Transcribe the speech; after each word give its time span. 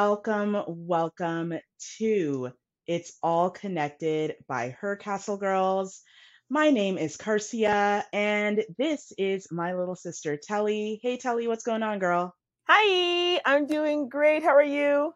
Welcome, 0.00 0.56
welcome 0.68 1.54
to 1.98 2.52
It's 2.86 3.18
All 3.20 3.50
Connected 3.50 4.36
by 4.46 4.76
Her 4.80 4.94
Castle 4.94 5.36
Girls. 5.36 6.02
My 6.48 6.70
name 6.70 6.98
is 6.98 7.16
Carcia, 7.16 8.04
and 8.12 8.64
this 8.78 9.12
is 9.18 9.48
my 9.50 9.74
little 9.74 9.96
sister, 9.96 10.38
Telly. 10.40 11.00
Hey, 11.02 11.16
Telly, 11.16 11.48
what's 11.48 11.64
going 11.64 11.82
on, 11.82 11.98
girl? 11.98 12.32
Hi, 12.68 13.40
I'm 13.44 13.66
doing 13.66 14.08
great. 14.08 14.44
How 14.44 14.54
are 14.54 14.62
you? 14.62 15.14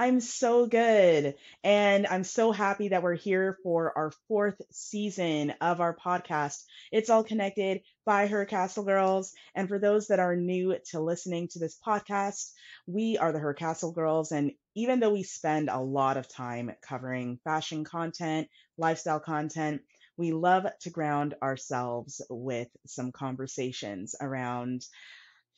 I'm 0.00 0.20
so 0.20 0.64
good. 0.64 1.34
And 1.62 2.06
I'm 2.06 2.24
so 2.24 2.52
happy 2.52 2.88
that 2.88 3.02
we're 3.02 3.16
here 3.16 3.58
for 3.62 3.92
our 3.98 4.10
fourth 4.28 4.58
season 4.70 5.52
of 5.60 5.82
our 5.82 5.94
podcast. 5.94 6.64
It's 6.90 7.10
all 7.10 7.22
connected 7.22 7.82
by 8.06 8.26
Her 8.26 8.46
Castle 8.46 8.84
Girls. 8.84 9.34
And 9.54 9.68
for 9.68 9.78
those 9.78 10.06
that 10.06 10.18
are 10.18 10.34
new 10.34 10.74
to 10.92 11.00
listening 11.00 11.48
to 11.48 11.58
this 11.58 11.78
podcast, 11.86 12.52
we 12.86 13.18
are 13.18 13.30
the 13.30 13.40
Her 13.40 13.52
Castle 13.52 13.92
Girls. 13.92 14.32
And 14.32 14.52
even 14.74 15.00
though 15.00 15.12
we 15.12 15.22
spend 15.22 15.68
a 15.68 15.78
lot 15.78 16.16
of 16.16 16.28
time 16.28 16.72
covering 16.80 17.38
fashion 17.44 17.84
content, 17.84 18.48
lifestyle 18.78 19.20
content, 19.20 19.82
we 20.16 20.32
love 20.32 20.66
to 20.80 20.88
ground 20.88 21.34
ourselves 21.42 22.22
with 22.30 22.68
some 22.86 23.12
conversations 23.12 24.14
around 24.18 24.86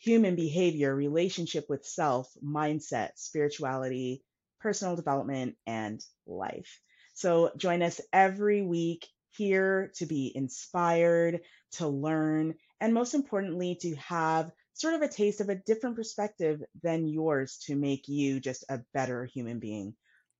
human 0.01 0.35
behavior, 0.35 0.93
relationship 0.93 1.67
with 1.69 1.87
self, 1.87 2.29
mindset, 2.45 3.11
spirituality, 3.15 4.21
personal 4.63 4.97
development, 4.97 5.57
and 5.67 6.01
life. 6.27 6.81
So 7.15 7.51
join 7.57 7.83
us 7.83 8.01
every 8.13 8.63
week 8.63 9.07
here 9.33 9.93
to 9.97 10.07
be 10.07 10.33
inspired, 10.35 11.41
to 11.73 11.89
learn, 11.89 12.55
and 12.81 12.95
most 12.95 13.15
importantly, 13.15 13.77
to 13.83 13.95
have 13.97 14.51
sort 14.75 14.95
of 14.95 15.03
a 15.03 15.09
taste 15.09 15.41
of 15.41 15.49
a 15.49 15.55
different 15.55 15.97
perspective 15.97 16.63
than 16.83 17.07
yours 17.07 17.59
to 17.67 17.77
make 17.77 18.09
you 18.09 18.41
just 18.41 18.65
a 18.69 18.81
better 18.95 19.27
human 19.27 19.59
being 19.59 19.95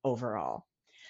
overall. 0.05 0.65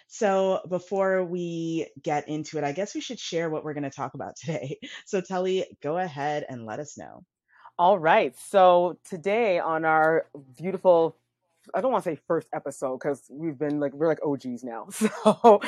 So 0.09 0.61
before 0.69 1.25
we 1.25 1.89
get 2.03 2.29
into 2.29 2.59
it, 2.59 2.65
I 2.65 2.73
guess 2.73 2.95
we 2.95 3.01
should 3.01 3.19
share 3.19 3.49
what 3.49 3.65
we're 3.65 3.75
going 3.75 3.85
to 3.85 3.91
talk 3.91 4.15
about 4.15 4.37
today. 4.37 4.79
So 5.07 5.21
Telly, 5.21 5.67
go 5.83 5.99
ahead 5.99 6.45
and 6.49 6.67
let 6.67 6.81
us 6.81 6.99
know. 6.99 7.25
All 7.79 7.99
right. 7.99 8.37
So 8.39 8.99
today 9.09 9.59
on 9.59 9.85
our 9.85 10.27
beautiful 10.59 11.17
I 11.75 11.81
don't 11.81 11.93
want 11.93 12.05
to 12.05 12.11
say 12.11 12.19
first 12.27 12.49
episode 12.55 12.99
because 12.99 13.25
we've 13.31 13.59
been 13.59 13.79
like 13.81 13.93
we're 13.95 14.09
like 14.09 14.25
OGs 14.25 14.65
now. 14.65 14.89
So 15.25 15.61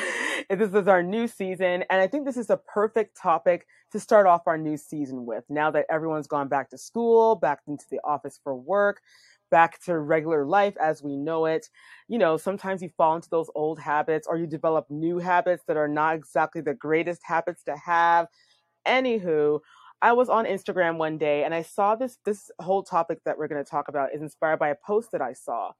this 0.49 0.73
is 0.73 0.87
our 0.87 1.01
new 1.01 1.27
season, 1.27 1.83
and 1.89 2.01
I 2.01 2.07
think 2.07 2.25
this 2.25 2.37
is 2.37 2.49
a 2.49 2.57
perfect 2.57 3.17
topic 3.17 3.65
to 3.91 3.99
start 3.99 4.27
off 4.27 4.41
our 4.47 4.57
new 4.57 4.77
season 4.77 5.25
with. 5.25 5.43
Now 5.49 5.71
that 5.71 5.85
everyone's 5.89 6.27
gone 6.27 6.49
back 6.49 6.69
to 6.71 6.77
school, 6.77 7.35
back 7.35 7.59
into 7.67 7.85
the 7.89 7.99
office 8.03 8.39
for 8.43 8.55
work, 8.55 9.01
back 9.49 9.81
to 9.85 9.97
regular 9.97 10.45
life 10.45 10.75
as 10.77 11.01
we 11.01 11.15
know 11.15 11.45
it, 11.45 11.69
you 12.07 12.17
know, 12.17 12.37
sometimes 12.37 12.81
you 12.81 12.89
fall 12.97 13.15
into 13.15 13.29
those 13.29 13.49
old 13.55 13.79
habits 13.79 14.27
or 14.27 14.37
you 14.37 14.45
develop 14.45 14.85
new 14.89 15.19
habits 15.19 15.63
that 15.67 15.77
are 15.77 15.87
not 15.87 16.15
exactly 16.15 16.61
the 16.61 16.73
greatest 16.73 17.21
habits 17.23 17.63
to 17.63 17.75
have. 17.77 18.27
Anywho, 18.87 19.59
I 20.01 20.13
was 20.13 20.29
on 20.29 20.45
Instagram 20.45 20.97
one 20.97 21.17
day 21.17 21.43
and 21.43 21.53
I 21.53 21.61
saw 21.61 21.95
this 21.95 22.17
this 22.25 22.51
whole 22.59 22.83
topic 22.83 23.19
that 23.25 23.37
we're 23.37 23.47
going 23.47 23.63
to 23.63 23.69
talk 23.69 23.87
about 23.87 24.13
is 24.13 24.21
inspired 24.21 24.59
by 24.59 24.69
a 24.69 24.75
post 24.85 25.11
that 25.11 25.21
I 25.21 25.33
saw. 25.33 25.71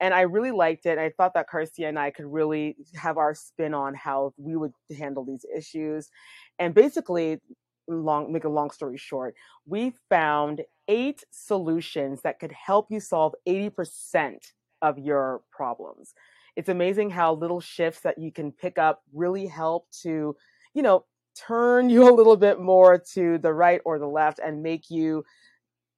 And 0.00 0.14
I 0.14 0.22
really 0.22 0.50
liked 0.50 0.86
it. 0.86 0.98
I 0.98 1.10
thought 1.10 1.34
that 1.34 1.48
Carcia 1.48 1.86
and 1.86 1.98
I 1.98 2.10
could 2.10 2.26
really 2.26 2.76
have 2.94 3.18
our 3.18 3.34
spin 3.34 3.74
on 3.74 3.94
how 3.94 4.32
we 4.36 4.56
would 4.56 4.72
handle 4.98 5.24
these 5.24 5.44
issues. 5.54 6.10
And 6.58 6.74
basically, 6.74 7.40
long 7.86 8.32
make 8.32 8.44
a 8.44 8.48
long 8.48 8.70
story 8.70 8.96
short, 8.96 9.34
we 9.66 9.92
found 10.08 10.62
eight 10.88 11.24
solutions 11.30 12.22
that 12.22 12.38
could 12.40 12.52
help 12.52 12.86
you 12.90 13.00
solve 13.00 13.34
80% 13.46 14.36
of 14.82 14.98
your 14.98 15.42
problems. 15.50 16.14
It's 16.56 16.68
amazing 16.68 17.10
how 17.10 17.34
little 17.34 17.60
shifts 17.60 18.00
that 18.00 18.18
you 18.18 18.32
can 18.32 18.50
pick 18.52 18.78
up 18.78 19.02
really 19.12 19.46
help 19.46 19.86
to, 20.02 20.34
you 20.74 20.82
know, 20.82 21.04
turn 21.46 21.90
you 21.90 22.08
a 22.10 22.14
little 22.14 22.36
bit 22.36 22.60
more 22.60 22.98
to 23.14 23.38
the 23.38 23.52
right 23.52 23.80
or 23.84 23.98
the 23.98 24.06
left 24.06 24.38
and 24.38 24.62
make 24.62 24.90
you 24.90 25.24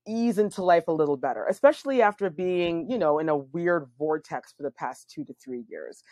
ease 0.07 0.39
into 0.39 0.63
life 0.63 0.89
a 0.89 0.93
little 0.93 1.17
better, 1.17 1.47
especially 1.47 2.03
after 2.03 2.31
being, 2.31 2.91
you 2.91 2.99
know, 2.99 3.19
in 3.19 3.29
a 3.29 3.37
weird 3.37 3.87
vortex 3.99 4.53
for 4.53 4.63
the 4.63 4.71
past 4.71 5.11
two 5.11 5.25
to 5.25 5.35
three 5.35 5.65
years. 5.69 6.03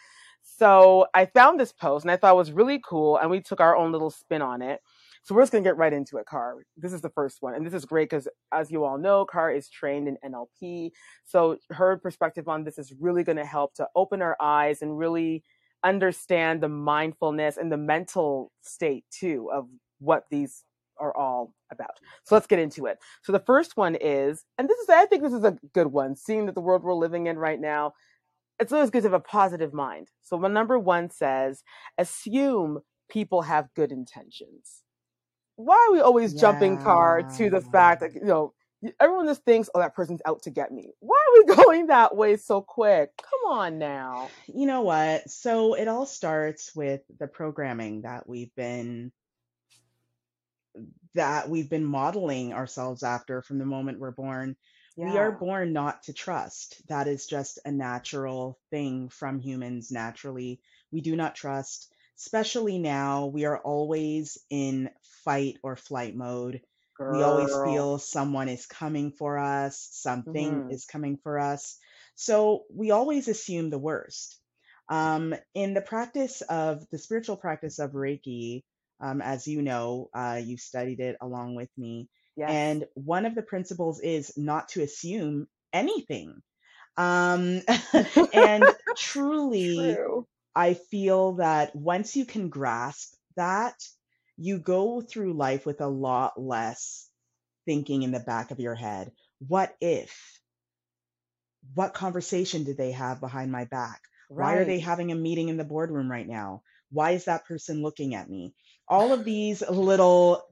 So 0.43 1.07
I 1.15 1.27
found 1.27 1.59
this 1.59 1.73
post 1.73 2.05
and 2.05 2.11
I 2.11 2.17
thought 2.17 2.35
it 2.35 2.37
was 2.37 2.53
really 2.53 2.81
cool, 2.87 3.19
and 3.19 3.31
we 3.31 3.41
took 3.41 3.61
our 3.61 3.77
own 3.77 3.93
little 3.93 4.11
spin 4.11 4.43
on 4.43 4.63
it. 4.63 4.81
So 5.23 5.35
we're 5.35 5.43
just 5.43 5.53
gonna 5.53 5.65
get 5.65 5.77
right 5.77 5.93
into 5.93 6.17
it, 6.17 6.27
Car. 6.27 6.57
This 6.77 6.93
is 6.93 7.03
the 7.03 7.11
first 7.11 7.39
one, 7.43 7.55
and 7.55 7.67
this 7.67 7.75
is 7.75 7.85
great 7.85 8.09
because, 8.09 8.29
as 8.53 8.71
you 8.71 8.85
all 8.85 8.99
know, 8.99 9.25
Car 9.25 9.53
is 9.53 9.69
trained 9.69 10.09
in 10.09 10.17
NLP. 10.25 10.93
So 11.25 11.59
her 11.71 11.99
perspective 11.99 12.49
on 12.49 12.65
this 12.65 12.79
is 12.79 12.95
really 12.99 13.25
gonna 13.25 13.45
help 13.45 13.75
to 13.75 13.89
open 13.95 14.23
our 14.23 14.37
eyes 14.41 14.81
and 14.81 14.97
really 14.97 15.43
understand 15.85 16.61
the 16.61 16.69
mindfulness 16.69 17.57
and 17.57 17.71
the 17.71 17.77
mental 17.77 18.53
state 18.63 19.05
too 19.11 19.51
of 19.53 19.69
what 20.01 20.25
these 20.31 20.65
are 21.01 21.17
all 21.17 21.55
about. 21.71 21.99
So 22.25 22.35
let's 22.35 22.47
get 22.47 22.59
into 22.59 22.87
it. 22.87 22.99
So 23.23 23.33
the 23.33 23.39
first 23.39 23.77
one 23.77 23.95
is, 23.95 24.45
and 24.59 24.69
this 24.69 24.79
is, 24.79 24.89
I 24.89 25.07
think 25.07 25.23
this 25.23 25.33
is 25.33 25.45
a 25.45 25.57
good 25.73 25.89
one, 25.89 26.17
seeing 26.17 26.47
that 26.47 26.55
the 26.55 26.61
world 26.61 26.83
we're 26.83 26.95
living 26.95 27.27
in 27.27 27.39
right 27.39 27.61
now, 27.61 27.93
it's 28.59 28.73
always 28.73 28.91
good 28.91 29.03
to 29.03 29.09
have 29.09 29.13
a 29.13 29.21
positive 29.21 29.73
mind. 29.73 30.09
So 30.23 30.37
my 30.39 30.49
number 30.49 30.79
one 30.79 31.11
says, 31.11 31.63
assume 31.97 32.81
people 33.09 33.43
have 33.43 33.69
good 33.77 33.93
intentions. 33.93 34.83
Why 35.55 35.77
are 35.89 35.93
we 35.93 36.01
always 36.01 36.35
yeah. 36.35 36.41
jumping 36.41 36.79
car 36.79 37.23
to 37.37 37.51
the 37.51 37.61
fact 37.61 38.01
that, 38.01 38.15
you 38.15 38.25
know, 38.25 38.53
everyone 39.01 39.27
just 39.27 39.45
thinks, 39.45 39.69
oh, 39.75 39.81
that 39.81 39.95
person's 39.95 40.23
out 40.25 40.43
to 40.43 40.51
get 40.51 40.73
me. 40.73 40.91
Why 41.01 41.17
are 41.17 41.45
we 41.45 41.55
going 41.65 41.87
that 41.89 42.17
way 42.17 42.37
so 42.37 42.61
quick? 42.61 43.11
Come 43.17 43.53
on 43.53 43.79
now. 43.79 44.31
You 44.47 44.67
know 44.67 44.83
what? 44.83 45.29
So 45.31 45.75
it 45.75 45.89
all 45.89 46.07
starts 46.07 46.75
with 46.75 47.03
the 47.19 47.27
programming 47.27 48.03
that 48.03 48.29
we've 48.29 48.55
been 48.55 49.13
that 51.15 51.49
we've 51.49 51.71
been 51.71 51.85
modeling 51.85 52.53
ourselves 52.53 53.03
after 53.03 53.43
from 53.43 53.59
the 53.59 53.67
moment 53.67 53.99
we're 53.99 54.13
born. 54.13 54.57
Yeah. 54.97 55.13
We 55.13 55.19
are 55.19 55.33
born 55.33 55.73
not 55.73 56.05
to 56.05 56.13
trust. 56.13 56.83
That 56.89 57.09
is 57.09 57.27
just 57.27 57.59
a 57.65 57.73
natural 57.73 58.59
thing 58.71 59.09
from 59.09 59.41
humans 59.41 59.91
naturally. 59.91 60.61
We 60.93 61.01
do 61.01 61.17
not 61.17 61.35
trust, 61.35 61.93
especially 62.19 62.79
now. 62.79 63.27
We 63.27 63.45
are 63.45 63.59
always 63.59 64.39
in 64.51 64.91
fight 65.25 65.59
or 65.63 65.77
flight 65.77 66.15
mode 66.15 66.61
Girl. 66.99 67.17
We 67.17 67.23
always 67.23 67.55
feel 67.65 67.99
someone 67.99 68.49
is 68.49 68.67
coming 68.67 69.13
for 69.13 69.39
us, 69.39 69.89
something 69.93 70.53
mm-hmm. 70.53 70.71
is 70.71 70.85
coming 70.85 71.19
for 71.23 71.39
us. 71.39 71.79
So 72.17 72.65
we 72.75 72.91
always 72.91 73.29
assume 73.29 73.71
the 73.71 73.79
worst. 73.79 74.37
Um, 74.89 75.35
in 75.55 75.75
the 75.75 75.81
practice 75.81 76.41
of 76.43 76.85
the 76.91 76.99
spiritual 76.99 77.37
practice 77.37 77.79
of 77.79 77.93
Reiki, 77.93 78.65
um, 79.01 79.23
as 79.23 79.47
you 79.47 79.63
know, 79.63 80.11
uh, 80.13 80.41
you 80.43 80.57
studied 80.57 80.99
it 80.99 81.17
along 81.21 81.55
with 81.55 81.69
me. 81.77 82.09
Yes. 82.37 82.51
And 82.51 82.85
one 82.95 83.27
of 83.27 83.35
the 83.35 83.43
principles 83.43 84.01
is 84.01 84.37
not 84.37 84.71
to 84.71 84.83
assume 84.83 85.47
anything. 85.73 86.43
Um, 86.97 87.63
and 88.33 88.65
truly, 88.97 89.95
True. 89.95 90.27
I 90.55 90.75
feel 90.75 91.35
that 91.35 91.77
once 91.77 92.17
you 92.17 92.25
can 92.25 92.49
grasp 92.49 93.15
that, 93.37 93.77
you 94.39 94.59
go 94.59 95.01
through 95.01 95.35
life 95.35 95.67
with 95.67 95.81
a 95.81 95.89
lot 95.89 96.41
less 96.41 97.11
thinking 97.67 98.03
in 98.03 98.13
the 98.13 98.21
back 98.21 98.51
of 98.51 98.61
your 98.61 98.77
head. 98.77 99.11
What 99.47 99.77
if? 99.81 100.41
What 101.75 101.93
conversation 101.93 102.65
did 102.65 102.79
they 102.79 102.93
have 102.93 103.21
behind 103.21 103.53
my 103.53 103.65
back? 103.65 104.01
Why 104.29 104.55
are 104.55 104.65
they 104.65 104.79
having 104.79 105.11
a 105.11 105.17
meeting 105.17 105.49
in 105.49 105.57
the 105.57 105.65
boardroom 105.65 106.11
right 106.11 106.27
now? 106.27 106.63
Why 106.91 107.13
is 107.13 107.25
that 107.25 107.47
person 107.47 107.83
looking 107.83 108.15
at 108.15 108.31
me? 108.31 108.55
All 108.87 109.13
of 109.13 109.25
these 109.25 109.63
little 109.69 110.43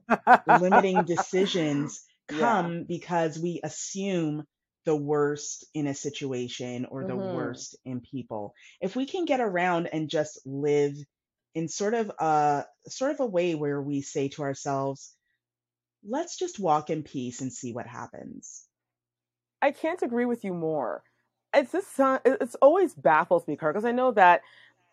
limiting 0.47 1.03
decisions 1.03 2.03
come 2.27 2.73
yeah. 2.73 2.83
because 2.87 3.39
we 3.39 3.61
assume 3.63 4.45
the 4.85 4.95
worst 4.95 5.65
in 5.73 5.87
a 5.87 5.93
situation 5.93 6.85
or 6.85 7.03
the 7.03 7.13
mm-hmm. 7.13 7.35
worst 7.35 7.77
in 7.85 8.01
people. 8.01 8.53
If 8.81 8.95
we 8.95 9.05
can 9.05 9.25
get 9.25 9.41
around 9.41 9.87
and 9.87 10.09
just 10.09 10.39
live 10.45 10.95
in 11.57 11.67
sort 11.67 11.95
of 11.95 12.11
a 12.19 12.65
sort 12.87 13.09
of 13.09 13.19
a 13.19 13.25
way 13.25 13.55
where 13.55 13.81
we 13.81 14.01
say 14.01 14.27
to 14.27 14.43
ourselves, 14.43 15.15
let's 16.07 16.37
just 16.37 16.59
walk 16.59 16.91
in 16.91 17.01
peace 17.01 17.41
and 17.41 17.51
see 17.51 17.73
what 17.73 17.87
happens. 17.87 18.67
I 19.59 19.71
can't 19.71 20.03
agree 20.03 20.25
with 20.25 20.43
you 20.43 20.53
more. 20.53 21.01
It's 21.55 21.71
just 21.71 21.87
it's 21.97 22.53
always 22.61 22.93
baffles 22.93 23.47
me, 23.47 23.55
Kurt, 23.55 23.73
because 23.73 23.85
I 23.85 23.91
know 23.91 24.11
that 24.11 24.41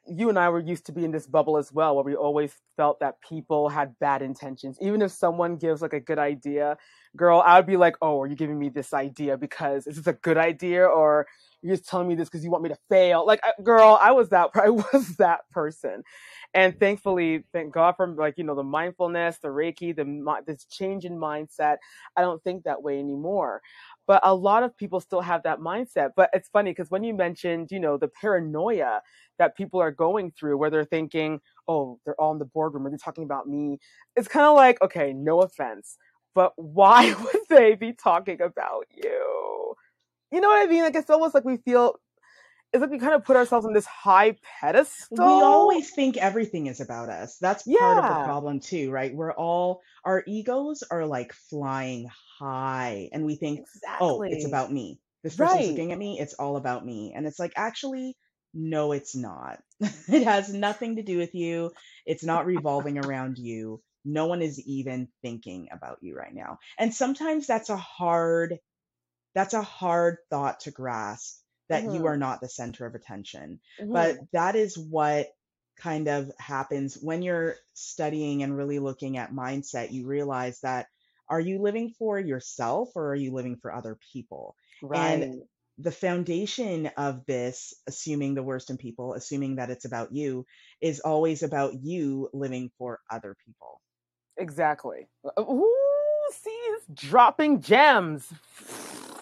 you 0.07 0.31
and 0.31 0.39
I 0.39 0.49
were 0.49 0.59
used 0.59 0.87
to 0.87 0.93
be 0.93 1.05
in 1.05 1.11
this 1.11 1.27
bubble 1.27 1.59
as 1.59 1.71
well, 1.71 1.95
where 1.95 2.05
we 2.05 2.15
always 2.15 2.55
felt 2.79 2.99
that 3.01 3.21
people 3.21 3.69
had 3.69 3.99
bad 3.99 4.23
intentions. 4.23 4.79
Even 4.81 5.03
if 5.03 5.13
someone 5.13 5.57
gives 5.57 5.83
like 5.83 5.93
a 5.93 6.01
good 6.01 6.19
idea, 6.19 6.79
girl, 7.17 7.43
I 7.45 7.57
would 7.59 7.67
be 7.67 7.77
like, 7.77 7.97
"Oh, 8.03 8.21
are 8.23 8.27
you 8.27 8.37
giving 8.37 8.59
me 8.59 8.69
this 8.69 8.93
idea 8.95 9.37
because 9.39 9.87
is 9.87 9.97
this 9.97 10.07
a 10.07 10.13
good 10.15 10.37
idea, 10.39 10.87
or 10.87 11.27
you're 11.63 11.77
just 11.77 11.89
telling 11.89 12.09
me 12.09 12.15
this 12.15 12.29
because 12.29 12.45
you 12.45 12.51
want 12.51 12.63
me 12.65 12.71
to 12.71 12.79
fail?" 12.89 13.27
Like, 13.27 13.41
girl, 13.63 13.99
I 14.01 14.13
was 14.13 14.31
that 14.31 14.51
I 14.55 14.71
was 14.71 15.17
that 15.19 15.41
person, 15.53 16.03
and 16.55 16.79
thankfully, 16.79 17.45
thank 17.53 17.73
God 17.75 17.95
for 17.97 18.07
like 18.09 18.35
you 18.39 18.45
know 18.45 18.55
the 18.55 18.63
mindfulness, 18.63 19.39
the 19.43 19.49
Reiki, 19.49 19.95
the 19.95 20.05
this 20.47 20.65
change 20.67 21.05
in 21.05 21.17
mindset. 21.19 21.77
I 22.17 22.23
don't 22.23 22.43
think 22.43 22.65
that 22.65 22.83
way 22.83 22.99
anymore. 22.99 23.61
but 24.07 24.21
a 24.25 24.35
lot 24.35 24.63
of 24.63 24.77
people 24.77 25.01
still 25.01 25.21
have 25.23 25.43
that 25.45 25.61
mindset. 25.61 26.11
But 26.17 26.31
it's 26.33 26.49
funny 26.49 26.71
because 26.71 26.91
when 26.91 27.05
you 27.05 27.15
mentioned, 27.15 27.69
you 27.71 27.81
know, 27.81 27.97
the 27.97 28.09
paranoia 28.09 29.01
that 29.39 29.57
people 29.57 29.81
are 29.81 29.91
going 29.91 30.33
through 30.33 30.59
where 30.59 30.71
they're 30.71 30.85
thinking, 30.85 31.41
oh, 31.69 31.99
they're 32.05 32.21
all 32.21 32.33
in 32.33 32.39
the 32.39 32.45
boardroom, 32.45 32.87
are 32.87 32.91
they 32.91 32.97
talking 32.99 33.25
about 33.25 33.49
me? 33.49 33.79
It's 34.17 34.29
kind 34.29 34.47
of 34.47 34.55
like, 34.57 34.81
okay, 34.83 35.13
no 35.13 35.41
offense, 35.43 35.97
but 36.35 36.53
why 36.57 37.15
would 37.21 37.43
they 37.49 37.75
be 37.75 37.93
talking 37.93 38.41
about 38.41 38.87
you? 38.91 39.75
You 40.33 40.41
know 40.41 40.49
what 40.49 40.63
I 40.63 40.71
mean? 40.71 40.83
Like 40.83 40.97
it's 40.97 41.11
almost 41.11 41.35
like 41.35 41.45
we 41.45 41.59
feel 41.59 41.95
it's 42.73 42.81
like 42.81 42.91
we 42.91 42.99
kind 42.99 43.15
of 43.15 43.25
put 43.25 43.37
ourselves 43.37 43.65
on 43.65 43.73
this 43.73 43.87
high 43.87 44.37
pedestal. 44.61 45.25
We 45.25 45.45
always 45.45 45.91
think 45.95 46.17
everything 46.17 46.67
is 46.67 46.81
about 46.81 47.09
us. 47.09 47.39
That's 47.41 47.63
part 47.63 47.79
yeah. 47.81 47.99
of 47.99 48.19
the 48.19 48.25
problem 48.25 48.59
too, 48.59 48.91
right? 48.91 49.15
We're 49.15 49.33
all 49.33 49.81
our 50.05 50.25
egos 50.27 50.83
are 50.91 51.07
like 51.07 51.33
flying 51.33 52.09
high 52.41 53.11
and 53.13 53.25
we 53.25 53.37
think, 53.37 53.61
exactly. 53.61 54.09
oh, 54.09 54.23
it's 54.23 54.45
about 54.45 54.73
me. 54.73 54.99
This 55.23 55.37
person's 55.37 55.61
right. 55.61 55.69
looking 55.69 55.93
at 55.93 55.99
me, 55.99 56.19
it's 56.19 56.35
all 56.35 56.57
about 56.57 56.85
me. 56.85 57.13
And 57.15 57.27
it's 57.27 57.39
like 57.39 57.53
actually 57.55 58.17
no, 58.55 58.93
it's 58.93 59.17
not. 59.17 59.59
it 59.81 60.25
has 60.25 60.53
nothing 60.53 60.97
to 60.97 61.03
do 61.03 61.19
with 61.19 61.35
you. 61.35 61.73
It's 62.07 62.25
not 62.25 62.47
revolving 62.47 62.99
around 62.99 63.37
you. 63.37 63.83
No 64.05 64.27
one 64.27 64.43
is 64.43 64.61
even 64.61 65.09
thinking 65.23 65.69
about 65.73 65.99
you 66.03 66.17
right 66.17 66.35
now. 66.35 66.59
And 66.79 66.95
sometimes 66.95 67.47
that's 67.47 67.71
a 67.71 67.77
hard 67.77 68.59
that's 69.35 69.55
a 69.55 69.63
hard 69.63 70.19
thought 70.31 70.61
to 70.61 70.71
grasp 70.71 71.41
that 71.69 71.85
mm-hmm. 71.85 71.97
you 71.97 72.07
are 72.07 72.17
not 72.17 72.41
the 72.41 72.49
center 72.49 72.87
of 72.87 72.95
attention. 72.95 73.61
Mm-hmm. 73.81 73.93
But 73.93 74.19
that 74.33 74.55
is 74.55 74.79
what 74.79 75.29
kind 75.81 76.09
of 76.09 76.31
happens 76.39 76.97
when 77.01 77.23
you're 77.23 77.57
studying 77.73 78.43
and 78.43 78.57
really 78.57 78.79
looking 78.79 79.17
at 79.17 79.33
mindset. 79.33 79.93
You 79.93 80.07
realize 80.07 80.61
that 80.61 80.87
are 81.29 81.41
you 81.41 81.61
living 81.61 81.95
for 81.99 82.19
yourself 82.19 82.91
or 82.95 83.11
are 83.11 83.17
you 83.17 83.33
living 83.33 83.57
for 83.57 83.75
other 83.75 83.99
people? 84.13 84.57
Right. 84.83 85.23
And 85.23 85.43
the 85.79 85.91
foundation 85.91 86.91
of 86.97 87.25
this, 87.27 87.75
assuming 87.87 88.35
the 88.35 88.43
worst 88.43 88.71
in 88.71 88.77
people, 88.77 89.15
assuming 89.15 89.57
that 89.57 89.71
it's 89.71 89.85
about 89.85 90.13
you, 90.13 90.47
is 90.81 91.01
always 91.01 91.43
about 91.43 91.75
you 91.83 92.29
living 92.33 92.71
for 92.79 93.01
other 93.11 93.37
people. 93.45 93.81
Exactly. 94.37 95.09
Ooh, 95.39 95.73
see, 96.33 96.75
dropping 96.93 97.61
gems. 97.61 98.33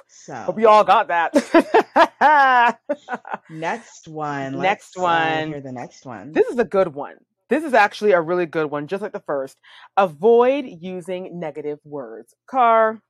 So 0.09 0.35
hope 0.35 0.61
you 0.61 0.69
all 0.69 0.85
got 0.85 1.09
that. 1.09 1.35
next 3.50 4.09
one. 4.09 4.61
Next 4.61 4.97
uh, 4.97 5.03
one. 5.03 5.49
hear 5.49 5.61
the 5.61 5.73
next 5.73 6.06
one. 6.06 6.32
This 6.32 6.47
is 6.47 6.59
a 6.59 6.64
good 6.64 6.94
one. 6.94 7.17
This 7.49 7.64
is 7.64 7.75
actually 7.75 8.12
a 8.12 8.20
really 8.20 8.47
good 8.47 8.70
one, 8.70 8.87
just 8.87 9.03
like 9.03 9.12
the 9.12 9.20
first. 9.20 9.59
Avoid 9.97 10.64
using 10.64 11.38
negative 11.38 11.81
words. 11.85 12.35
Car. 12.47 13.03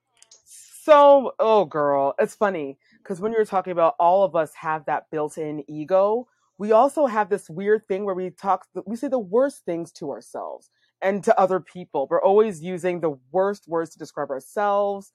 So, 0.85 1.33
oh 1.39 1.65
girl, 1.65 2.15
it's 2.19 2.35
funny 2.35 2.79
because 3.03 3.21
when 3.21 3.31
you're 3.33 3.45
talking 3.45 3.73
about 3.73 3.95
all 4.01 4.25
of 4.25 4.35
us 4.35 4.53
have 4.55 4.85
that 4.87 5.05
built-in 5.13 5.63
ego, 5.69 6.27
we 6.59 6.73
also 6.73 7.07
have 7.07 7.29
this 7.29 7.49
weird 7.49 7.87
thing 7.87 8.05
where 8.05 8.15
we 8.15 8.31
talk, 8.31 8.67
we 8.87 8.97
say 8.97 9.09
the 9.09 9.19
worst 9.19 9.65
things 9.65 9.93
to 9.93 10.11
ourselves 10.11 10.71
and 11.03 11.23
to 11.25 11.39
other 11.39 11.61
people. 11.61 12.07
We're 12.09 12.23
always 12.23 12.63
using 12.63 13.01
the 13.01 13.19
worst 13.31 13.67
words 13.67 13.91
to 13.91 13.99
describe 13.99 14.31
ourselves 14.31 15.13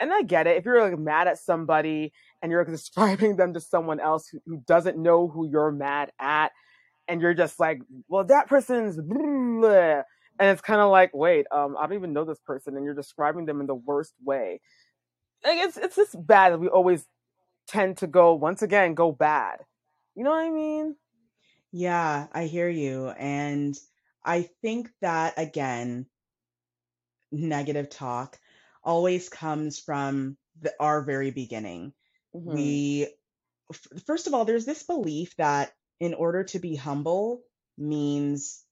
and 0.00 0.12
I 0.12 0.22
get 0.22 0.46
it. 0.46 0.56
If 0.56 0.64
you're 0.64 0.82
like 0.82 0.98
mad 0.98 1.28
at 1.28 1.38
somebody 1.38 2.12
and 2.42 2.52
you're 2.52 2.64
describing 2.66 3.36
them 3.36 3.54
to 3.54 3.60
someone 3.60 4.00
else 4.00 4.28
who, 4.28 4.40
who 4.46 4.58
doesn't 4.66 4.98
know 4.98 5.28
who 5.28 5.48
you're 5.48 5.72
mad 5.72 6.12
at, 6.18 6.52
and 7.08 7.20
you're 7.20 7.34
just 7.34 7.60
like, 7.60 7.80
well, 8.08 8.24
that 8.24 8.48
person's, 8.48 8.98
blah. 9.00 10.02
and 10.40 10.50
it's 10.50 10.60
kind 10.60 10.80
of 10.80 10.90
like, 10.90 11.12
wait, 11.14 11.46
um, 11.52 11.76
I 11.78 11.86
don't 11.86 11.94
even 11.94 12.12
know 12.12 12.24
this 12.24 12.40
person, 12.40 12.76
and 12.76 12.84
you're 12.84 12.94
describing 12.94 13.46
them 13.46 13.60
in 13.60 13.68
the 13.68 13.76
worst 13.76 14.14
way. 14.24 14.60
Like 15.44 15.58
it's 15.58 15.76
it's 15.76 15.96
just 15.96 16.26
bad 16.26 16.52
that 16.52 16.58
we 16.58 16.66
always 16.66 17.06
tend 17.68 17.98
to 17.98 18.06
go 18.06 18.34
once 18.34 18.62
again 18.62 18.94
go 18.94 19.12
bad. 19.12 19.58
You 20.16 20.24
know 20.24 20.30
what 20.30 20.44
I 20.44 20.50
mean? 20.50 20.96
Yeah, 21.70 22.26
I 22.32 22.44
hear 22.44 22.68
you, 22.68 23.10
and 23.10 23.78
I 24.26 24.50
think 24.60 24.90
that 25.00 25.34
again, 25.38 26.06
negative 27.30 27.88
talk 27.88 28.38
always 28.82 29.28
comes 29.28 29.78
from 29.78 30.36
the, 30.60 30.74
our 30.80 31.02
very 31.02 31.30
beginning. 31.30 31.92
Mm-hmm. 32.34 32.54
We, 32.54 33.08
f- 33.72 34.02
first 34.06 34.26
of 34.26 34.34
all, 34.34 34.44
there's 34.44 34.66
this 34.66 34.82
belief 34.82 35.34
that 35.36 35.72
in 36.00 36.12
order 36.12 36.44
to 36.44 36.58
be 36.58 36.76
humble 36.76 37.40
means 37.78 38.62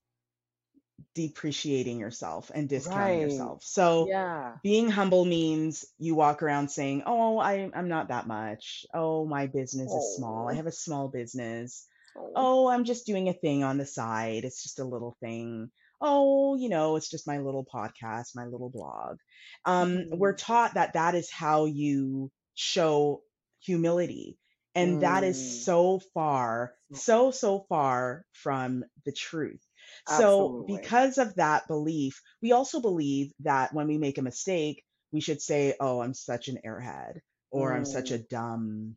depreciating 1.15 1.99
yourself 1.99 2.51
and 2.55 2.69
discounting 2.69 3.21
right. 3.21 3.21
yourself. 3.21 3.63
So 3.65 4.07
yeah. 4.09 4.55
being 4.63 4.91
humble 4.91 5.25
means 5.25 5.85
you 5.99 6.15
walk 6.15 6.43
around 6.43 6.69
saying, 6.69 7.03
"Oh, 7.07 7.39
I 7.39 7.71
I'm 7.75 7.89
not 7.89 8.09
that 8.09 8.27
much. 8.27 8.87
Oh, 8.93 9.25
my 9.25 9.47
business 9.47 9.91
oh. 9.93 9.99
is 9.99 10.17
small. 10.17 10.49
I 10.49 10.55
have 10.55 10.67
a 10.67 10.73
small 10.73 11.09
business. 11.09 11.87
Oh. 12.17 12.33
oh, 12.37 12.69
I'm 12.69 12.85
just 12.85 13.07
doing 13.07 13.29
a 13.29 13.33
thing 13.33 13.65
on 13.65 13.79
the 13.79 13.87
side. 13.87 14.45
It's 14.45 14.63
just 14.63 14.79
a 14.79 14.85
little 14.85 15.17
thing 15.21 15.71
oh, 16.05 16.55
you 16.55 16.69
know, 16.69 16.97
it's 16.97 17.11
just 17.11 17.27
my 17.27 17.39
little 17.39 17.65
podcast, 17.65 18.37
my 18.37 18.45
little 18.45 18.71
blog. 18.71 19.17
Um, 19.65 19.97
mm-hmm. 19.97 20.19
We're 20.19 20.35
taught 20.35 20.75
that 20.75 20.93
that 20.93 21.15
is 21.15 21.31
how 21.31 21.65
you 21.65 22.31
show 22.55 23.23
humility. 23.61 24.39
And 24.75 24.99
mm. 24.99 25.01
that 25.01 25.25
is 25.25 25.39
mm. 25.39 25.65
so 25.65 26.01
far, 26.13 26.75
so, 26.93 27.31
so 27.31 27.65
far 27.69 28.25
from 28.33 28.85
the 29.07 29.13
truth. 29.13 29.65
Absolutely. 30.09 30.75
So, 30.75 30.81
because 30.81 31.19
of 31.19 31.35
that 31.37 31.69
belief, 31.69 32.21
we 32.43 32.53
also 32.53 32.81
believe 32.81 33.33
that 33.41 33.73
when 33.73 33.87
we 33.87 33.99
make 33.99 34.19
a 34.19 34.23
mistake, 34.23 34.83
we 35.13 35.21
should 35.21 35.41
say, 35.41 35.75
Oh, 35.79 36.03
I'm 36.03 36.15
such 36.15 36.49
an 36.49 36.59
airhead, 36.67 37.21
or 37.51 37.71
mm. 37.71 37.77
I'm 37.77 37.85
such 37.85 38.11
a 38.11 38.19
mm. 38.19 38.29
dumb 38.29 38.97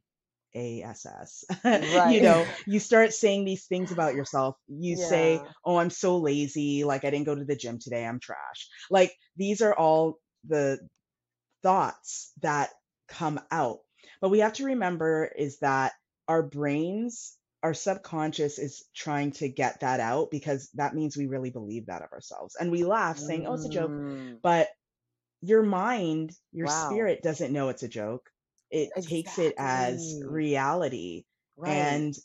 ass 0.85 1.45
right. 1.63 2.11
you 2.11 2.21
know 2.21 2.45
you 2.65 2.79
start 2.79 3.13
saying 3.13 3.45
these 3.45 3.65
things 3.65 3.91
about 3.91 4.15
yourself. 4.15 4.55
You 4.67 4.97
yeah. 4.97 5.07
say 5.07 5.41
oh 5.65 5.77
i'm 5.77 5.89
so 5.89 6.17
lazy. 6.17 6.83
Like 6.83 7.05
i 7.05 7.09
didn't 7.09 7.25
go 7.25 7.35
to 7.35 7.45
the 7.45 7.55
gym 7.55 7.79
today. 7.79 8.05
I'm 8.05 8.19
trash. 8.19 8.69
Like 8.89 9.13
these 9.35 9.61
are 9.61 9.73
all 9.73 10.19
the 10.47 10.79
thoughts 11.63 12.31
that 12.41 12.69
come 13.07 13.39
out. 13.51 13.79
But 14.21 14.29
we 14.29 14.39
have 14.39 14.53
to 14.53 14.65
remember 14.65 15.29
is 15.37 15.59
that 15.59 15.93
our 16.27 16.43
brains 16.43 17.35
our 17.63 17.73
subconscious 17.73 18.59
is 18.59 18.85
trying 18.95 19.31
to 19.31 19.49
get 19.49 19.79
that 19.79 19.99
out 19.99 20.29
because 20.29 20.69
that 20.75 20.93
means 20.93 21.17
we 21.17 21.25
really 21.25 21.49
believe 21.49 21.87
that 21.87 22.03
of 22.03 22.11
ourselves. 22.13 22.55
And 22.59 22.71
we 22.71 22.83
laugh 22.83 23.17
saying 23.17 23.45
oh 23.47 23.53
it's 23.53 23.65
a 23.65 23.69
joke. 23.69 23.91
Mm. 23.91 24.37
but 24.41 24.67
your 25.41 25.63
mind 25.63 26.31
your 26.51 26.67
wow. 26.67 26.89
spirit 26.89 27.21
doesn't 27.21 27.53
know 27.53 27.69
it's 27.69 27.83
a 27.83 27.87
joke 27.87 28.29
it 28.71 28.89
exactly. 28.95 29.23
takes 29.23 29.39
it 29.39 29.55
as 29.57 30.21
reality 30.25 31.23
right. 31.55 31.71
and 31.71 32.17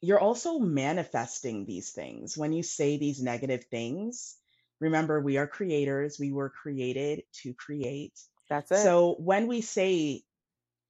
you're 0.00 0.20
also 0.20 0.58
manifesting 0.58 1.64
these 1.64 1.90
things 1.90 2.36
when 2.36 2.52
you 2.52 2.62
say 2.62 2.96
these 2.96 3.22
negative 3.22 3.64
things 3.64 4.36
remember 4.80 5.20
we 5.20 5.36
are 5.38 5.46
creators 5.46 6.18
we 6.18 6.32
were 6.32 6.50
created 6.50 7.22
to 7.32 7.52
create 7.54 8.18
that's 8.48 8.70
it 8.70 8.78
so 8.78 9.16
when 9.18 9.46
we 9.46 9.60
say 9.60 10.22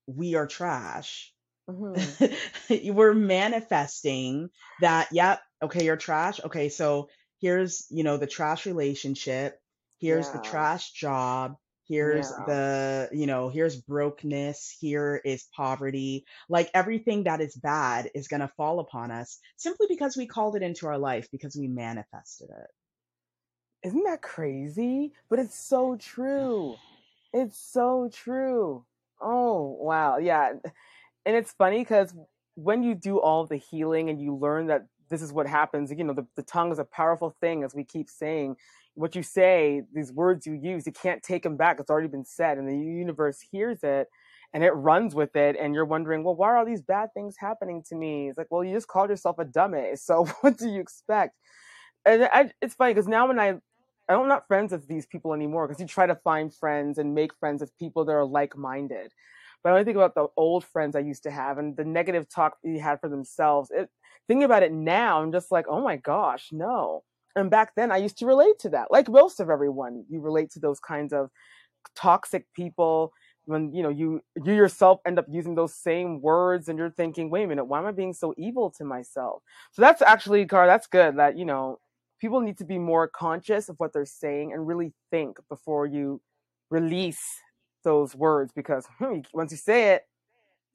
we 0.05 0.35
are 0.35 0.47
trash 0.47 1.33
mm-hmm. 1.69 2.93
we're 2.93 3.13
manifesting 3.13 4.49
that 4.81 5.07
yep 5.11 5.41
okay 5.61 5.85
you're 5.85 5.97
trash 5.97 6.39
okay 6.43 6.69
so 6.69 7.09
here's 7.41 7.87
you 7.89 8.03
know 8.03 8.17
the 8.17 8.27
trash 8.27 8.65
relationship 8.65 9.59
here's 9.99 10.27
yeah. 10.27 10.33
the 10.33 10.39
trash 10.39 10.91
job 10.91 11.55
here's 11.89 12.31
yeah. 12.37 12.45
the 12.45 13.09
you 13.11 13.25
know 13.25 13.49
here's 13.49 13.75
brokenness 13.75 14.77
here 14.79 15.19
is 15.25 15.47
poverty. 15.53 16.25
Like 16.47 16.69
everything 16.73 17.23
that 17.23 17.41
is 17.41 17.55
bad 17.55 18.09
is 18.13 18.27
going 18.27 18.41
to 18.41 18.51
fall 18.55 18.79
upon 18.79 19.11
us 19.11 19.39
simply 19.57 19.87
because 19.89 20.15
we 20.15 20.27
called 20.27 20.55
it 20.55 20.61
into 20.61 20.87
our 20.87 20.97
life 20.97 21.27
because 21.31 21.57
we 21.57 21.67
manifested 21.67 22.49
it. 22.49 23.87
Isn't 23.87 24.03
that 24.03 24.21
crazy? 24.21 25.13
But 25.29 25.39
it's 25.39 25.57
so 25.57 25.97
true. 25.97 26.75
It's 27.31 27.59
so 27.59 28.09
true. 28.11 28.85
Oh 29.21 29.77
wow. 29.79 30.17
Yeah. 30.17 30.53
And 31.27 31.35
it's 31.35 31.51
funny 31.51 31.77
because 31.77 32.11
when 32.55 32.81
you 32.81 32.95
do 32.95 33.19
all 33.19 33.45
the 33.45 33.55
healing 33.55 34.09
and 34.09 34.19
you 34.19 34.35
learn 34.35 34.65
that 34.65 34.87
this 35.09 35.21
is 35.21 35.31
what 35.31 35.45
happens 35.45 35.91
you 35.91 36.03
know 36.03 36.13
the, 36.13 36.25
the 36.35 36.43
tongue 36.43 36.71
is 36.71 36.79
a 36.79 36.83
powerful 36.83 37.35
thing 37.39 37.63
as 37.63 37.73
we 37.73 37.83
keep 37.83 38.09
saying 38.09 38.55
what 38.99 39.15
you 39.15 39.23
say, 39.23 39.83
these 39.93 40.11
words 40.11 40.45
you 40.45 40.53
use, 40.53 40.85
you 40.85 40.91
can't 40.91 41.23
take 41.23 41.43
them 41.43 41.55
back. 41.55 41.79
It's 41.79 41.89
already 41.89 42.09
been 42.09 42.25
said, 42.25 42.57
and 42.57 42.67
the 42.67 42.77
universe 42.77 43.39
hears 43.49 43.79
it 43.81 44.07
and 44.53 44.61
it 44.63 44.71
runs 44.71 45.15
with 45.15 45.35
it. 45.37 45.55
And 45.57 45.73
you're 45.73 45.85
wondering, 45.85 46.23
well, 46.23 46.35
why 46.35 46.49
are 46.49 46.57
all 46.57 46.65
these 46.65 46.81
bad 46.81 47.13
things 47.13 47.35
happening 47.39 47.81
to 47.87 47.95
me? 47.95 48.27
It's 48.27 48.37
like, 48.37 48.47
well, 48.49 48.63
you 48.63 48.73
just 48.73 48.87
called 48.89 49.09
yourself 49.09 49.37
a 49.39 49.45
dumbass. 49.45 49.99
So 49.99 50.25
what 50.41 50.57
do 50.57 50.67
you 50.67 50.81
expect? 50.81 51.35
And 52.05 52.27
I, 52.33 52.51
it's 52.61 52.75
funny 52.75 52.93
because 52.93 53.07
now 53.07 53.27
when 53.27 53.39
I, 53.39 53.55
I'm 54.09 54.27
not 54.27 54.47
friends 54.47 54.73
with 54.73 54.87
these 54.87 55.05
people 55.05 55.33
anymore 55.33 55.67
because 55.67 55.79
you 55.79 55.87
try 55.87 56.05
to 56.05 56.15
find 56.15 56.53
friends 56.53 56.97
and 56.97 57.15
make 57.15 57.33
friends 57.39 57.61
with 57.61 57.77
people 57.77 58.03
that 58.05 58.11
are 58.11 58.25
like 58.25 58.57
minded. 58.57 59.11
But 59.63 59.73
I 59.73 59.83
think 59.83 59.95
about 59.95 60.15
the 60.15 60.27
old 60.35 60.65
friends 60.65 60.95
I 60.95 60.99
used 60.99 61.23
to 61.23 61.31
have 61.31 61.57
and 61.57 61.77
the 61.77 61.85
negative 61.85 62.27
talk 62.27 62.57
they 62.63 62.77
had 62.77 62.99
for 62.99 63.07
themselves, 63.07 63.71
it, 63.71 63.89
thinking 64.27 64.43
about 64.43 64.63
it 64.63 64.71
now, 64.73 65.21
I'm 65.21 65.31
just 65.31 65.51
like, 65.51 65.67
oh 65.69 65.81
my 65.81 65.97
gosh, 65.97 66.49
no. 66.51 67.03
And 67.35 67.49
back 67.49 67.75
then, 67.75 67.91
I 67.91 67.97
used 67.97 68.17
to 68.19 68.25
relate 68.25 68.59
to 68.59 68.69
that. 68.69 68.91
Like 68.91 69.07
most 69.09 69.39
of 69.39 69.49
everyone, 69.49 70.05
you 70.09 70.19
relate 70.19 70.51
to 70.51 70.59
those 70.59 70.79
kinds 70.79 71.13
of 71.13 71.29
toxic 71.95 72.45
people 72.55 73.13
when 73.45 73.73
you 73.73 73.81
know 73.81 73.89
you 73.89 74.21
you 74.43 74.53
yourself 74.53 74.99
end 75.05 75.17
up 75.17 75.25
using 75.29 75.55
those 75.55 75.73
same 75.73 76.21
words 76.21 76.69
and 76.69 76.77
you're 76.77 76.91
thinking 76.91 77.29
wait 77.29 77.43
a 77.43 77.47
minute 77.47 77.65
why 77.65 77.79
am 77.79 77.85
i 77.85 77.91
being 77.91 78.13
so 78.13 78.33
evil 78.37 78.69
to 78.69 78.83
myself 78.83 79.41
so 79.71 79.81
that's 79.81 80.01
actually 80.01 80.45
car 80.45 80.67
that's 80.67 80.87
good 80.87 81.17
that 81.17 81.37
you 81.37 81.45
know 81.45 81.79
people 82.21 82.41
need 82.41 82.57
to 82.57 82.65
be 82.65 82.77
more 82.77 83.07
conscious 83.07 83.69
of 83.69 83.75
what 83.79 83.91
they're 83.91 84.05
saying 84.05 84.53
and 84.53 84.67
really 84.67 84.93
think 85.09 85.37
before 85.49 85.85
you 85.85 86.21
release 86.69 87.23
those 87.83 88.15
words 88.15 88.51
because 88.55 88.85
hmm, 88.99 89.19
once 89.33 89.51
you 89.51 89.57
say 89.57 89.93
it 89.93 90.03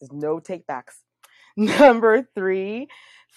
there's 0.00 0.12
no 0.12 0.40
takebacks 0.40 1.03
number 1.80 2.26
three 2.34 2.88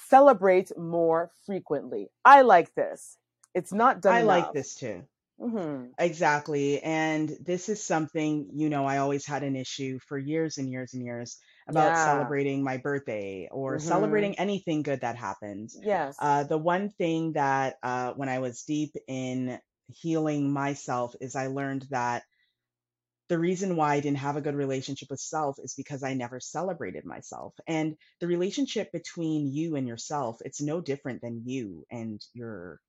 celebrate 0.09 0.71
more 0.77 1.31
frequently 1.45 2.09
i 2.25 2.41
like 2.41 2.74
this 2.75 3.17
it's 3.53 3.74
not 3.74 4.01
done 4.01 4.15
i 4.15 4.19
enough. 4.19 4.27
like 4.27 4.53
this 4.53 4.75
too 4.75 5.03
Mm-hmm. 5.39 5.88
Exactly. 6.00 6.81
And 6.81 7.29
this 7.43 7.69
is 7.69 7.83
something, 7.83 8.50
you 8.53 8.69
know, 8.69 8.86
I 8.86 8.97
always 8.97 9.25
had 9.25 9.43
an 9.43 9.55
issue 9.55 10.00
for 10.07 10.17
years 10.17 10.57
and 10.57 10.69
years 10.71 10.93
and 10.93 11.03
years 11.03 11.38
about 11.67 11.86
Yeah. 11.89 12.03
celebrating 12.03 12.63
my 12.63 12.77
birthday 12.77 13.47
or 13.51 13.77
Mm-hmm. 13.77 13.88
celebrating 13.88 14.39
anything 14.39 14.81
good 14.83 15.01
that 15.01 15.15
happened. 15.15 15.69
Yes. 15.83 16.15
Uh, 16.19 16.43
the 16.43 16.57
one 16.57 16.89
thing 16.89 17.33
that 17.33 17.75
uh, 17.83 18.13
when 18.13 18.29
I 18.29 18.39
was 18.39 18.63
deep 18.63 18.93
in 19.07 19.59
healing 19.88 20.51
myself 20.51 21.15
is 21.21 21.36
I 21.36 21.47
learned 21.47 21.86
that 21.91 22.24
the 23.29 23.39
reason 23.39 23.75
why 23.75 23.96
I 23.96 24.00
didn't 24.00 24.19
have 24.19 24.38
a 24.38 24.41
good 24.41 24.55
relationship 24.55 25.10
with 25.10 25.19
self 25.19 25.57
is 25.60 25.74
because 25.75 26.03
I 26.03 26.13
never 26.13 26.39
celebrated 26.39 27.05
myself. 27.05 27.53
And 27.67 27.98
the 28.19 28.27
relationship 28.27 28.91
between 28.91 29.51
you 29.51 29.75
and 29.75 29.88
yourself, 29.88 30.38
it's 30.46 30.62
no 30.62 30.81
different 30.81 31.22
than 31.22 31.43
you 31.46 31.86
and 31.91 32.22
your 32.34 32.79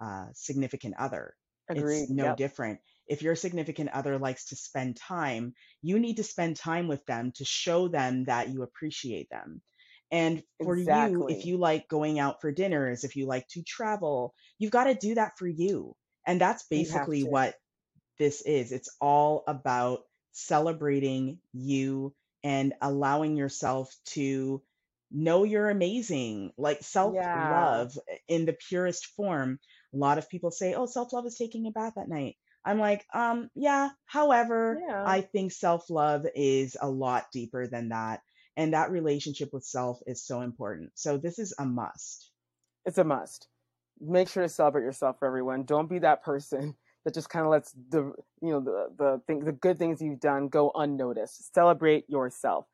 uh, 0.00 0.26
significant 0.34 0.94
other. 0.98 1.34
Agreed. 1.68 2.02
It's 2.02 2.10
no 2.10 2.26
Yep. 2.26 2.36
different. 2.36 2.80
If 3.08 3.22
your 3.22 3.36
significant 3.36 3.90
other 3.90 4.18
likes 4.18 4.46
to 4.46 4.56
spend 4.56 4.96
time, 4.96 5.54
you 5.82 5.98
need 5.98 6.16
to 6.16 6.24
spend 6.24 6.56
time 6.56 6.88
with 6.88 7.04
them 7.06 7.32
to 7.36 7.44
show 7.44 7.88
them 7.88 8.24
that 8.24 8.50
you 8.50 8.62
appreciate 8.62 9.28
them. 9.30 9.62
And 10.10 10.42
for 10.62 10.76
you, 10.76 11.26
if 11.28 11.44
you 11.44 11.56
like 11.56 11.88
going 11.88 12.18
out 12.18 12.40
for 12.40 12.52
dinners, 12.52 13.04
if 13.04 13.16
you 13.16 13.26
like 13.26 13.46
to 13.48 13.62
travel, 13.62 14.34
you've 14.58 14.70
got 14.70 14.84
to 14.84 14.94
do 14.94 15.14
that 15.16 15.32
for 15.38 15.46
you. 15.46 15.94
And 16.26 16.40
that's 16.40 16.64
basically 16.68 17.22
what 17.24 17.54
this 18.18 18.42
is. 18.42 18.72
It's 18.72 18.94
all 19.00 19.44
about 19.46 20.04
celebrating 20.32 21.38
you 21.52 22.14
and 22.44 22.74
allowing 22.80 23.36
yourself 23.36 23.94
to 24.06 24.62
know 25.10 25.44
you're 25.44 25.70
amazing, 25.70 26.52
like 26.56 26.82
self 26.82 27.14
Yeah. 27.14 27.48
love 27.48 27.98
in 28.28 28.44
the 28.46 28.52
purest 28.68 29.06
form. 29.16 29.58
A 29.94 29.96
lot 29.96 30.18
of 30.18 30.28
people 30.28 30.50
say, 30.50 30.74
oh, 30.74 30.86
self 30.86 31.12
love 31.12 31.26
is 31.26 31.36
taking 31.36 31.66
a 31.66 31.70
bath 31.70 31.96
at 31.96 32.08
night. 32.08 32.36
I'm 32.64 32.78
like, 32.78 33.06
um, 33.14 33.50
yeah. 33.54 33.90
However, 34.06 34.82
Yeah. 34.86 35.04
I 35.04 35.20
think 35.20 35.52
self 35.52 35.88
love 35.90 36.26
is 36.34 36.76
a 36.80 36.88
lot 36.90 37.30
deeper 37.32 37.66
than 37.66 37.90
that. 37.90 38.22
And 38.56 38.72
that 38.74 38.90
relationship 38.90 39.52
with 39.52 39.64
self 39.64 40.00
is 40.06 40.22
so 40.24 40.40
important. 40.40 40.92
So 40.94 41.18
this 41.18 41.38
is 41.38 41.54
a 41.58 41.64
must. 41.64 42.30
It's 42.84 42.98
a 42.98 43.04
must. 43.04 43.48
Make 44.00 44.28
sure 44.28 44.42
to 44.42 44.48
celebrate 44.48 44.82
yourself, 44.82 45.18
for 45.18 45.26
everyone. 45.26 45.64
Don't 45.64 45.88
be 45.88 46.00
that 46.00 46.22
person 46.24 46.74
that 47.06 47.14
just 47.14 47.30
kind 47.30 47.46
of 47.46 47.52
lets 47.52 47.72
the 47.90 48.12
you 48.42 48.50
know 48.50 48.60
the 48.60 48.88
the 48.98 49.22
thing 49.28 49.44
the 49.46 49.52
good 49.52 49.78
things 49.78 50.02
you've 50.02 50.20
done 50.20 50.48
go 50.48 50.72
unnoticed. 50.74 51.54
Celebrate 51.54 52.10
yourself. 52.10 52.66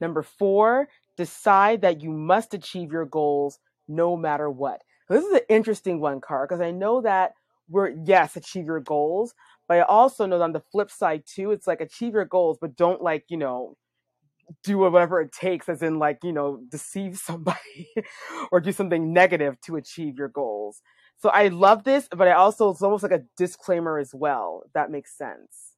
Number 0.00 0.22
four, 0.22 0.88
decide 1.18 1.82
that 1.82 2.02
you 2.02 2.10
must 2.10 2.54
achieve 2.54 2.92
your 2.92 3.04
goals 3.06 3.60
no 3.88 4.16
matter 4.16 4.50
what. 4.50 4.82
This 5.10 5.24
is 5.24 5.32
an 5.34 5.42
interesting 5.50 6.00
one, 6.00 6.22
Car, 6.22 6.46
because 6.48 6.62
I 6.62 6.72
know 6.72 7.02
that 7.02 7.34
we're 7.68 7.90
yes, 8.06 8.36
achieve 8.36 8.66
your 8.66 8.80
goals, 8.80 9.34
but 9.68 9.78
I 9.78 9.82
also 9.82 10.26
know 10.26 10.38
that 10.38 10.44
on 10.44 10.52
the 10.52 10.62
flip 10.72 10.90
side 10.90 11.24
too, 11.26 11.52
it's 11.52 11.66
like 11.66 11.82
achieve 11.82 12.14
your 12.14 12.24
goals, 12.24 12.58
but 12.60 12.76
don't 12.76 13.02
like, 13.02 13.24
you 13.28 13.36
know, 13.36 13.76
do 14.64 14.78
whatever 14.78 15.20
it 15.20 15.32
takes, 15.32 15.68
as 15.68 15.82
in 15.82 15.98
like, 15.98 16.18
you 16.22 16.32
know, 16.32 16.60
deceive 16.70 17.16
somebody 17.24 17.88
or 18.52 18.60
do 18.60 18.72
something 18.72 19.12
negative 19.12 19.60
to 19.62 19.76
achieve 19.76 20.16
your 20.18 20.28
goals. 20.28 20.82
So 21.18 21.30
I 21.30 21.48
love 21.48 21.84
this, 21.84 22.08
but 22.10 22.28
I 22.28 22.32
also 22.32 22.70
it's 22.70 22.82
almost 22.82 23.02
like 23.02 23.12
a 23.12 23.24
disclaimer 23.36 23.98
as 23.98 24.14
well, 24.14 24.62
if 24.66 24.72
that 24.72 24.90
makes 24.90 25.16
sense. 25.16 25.74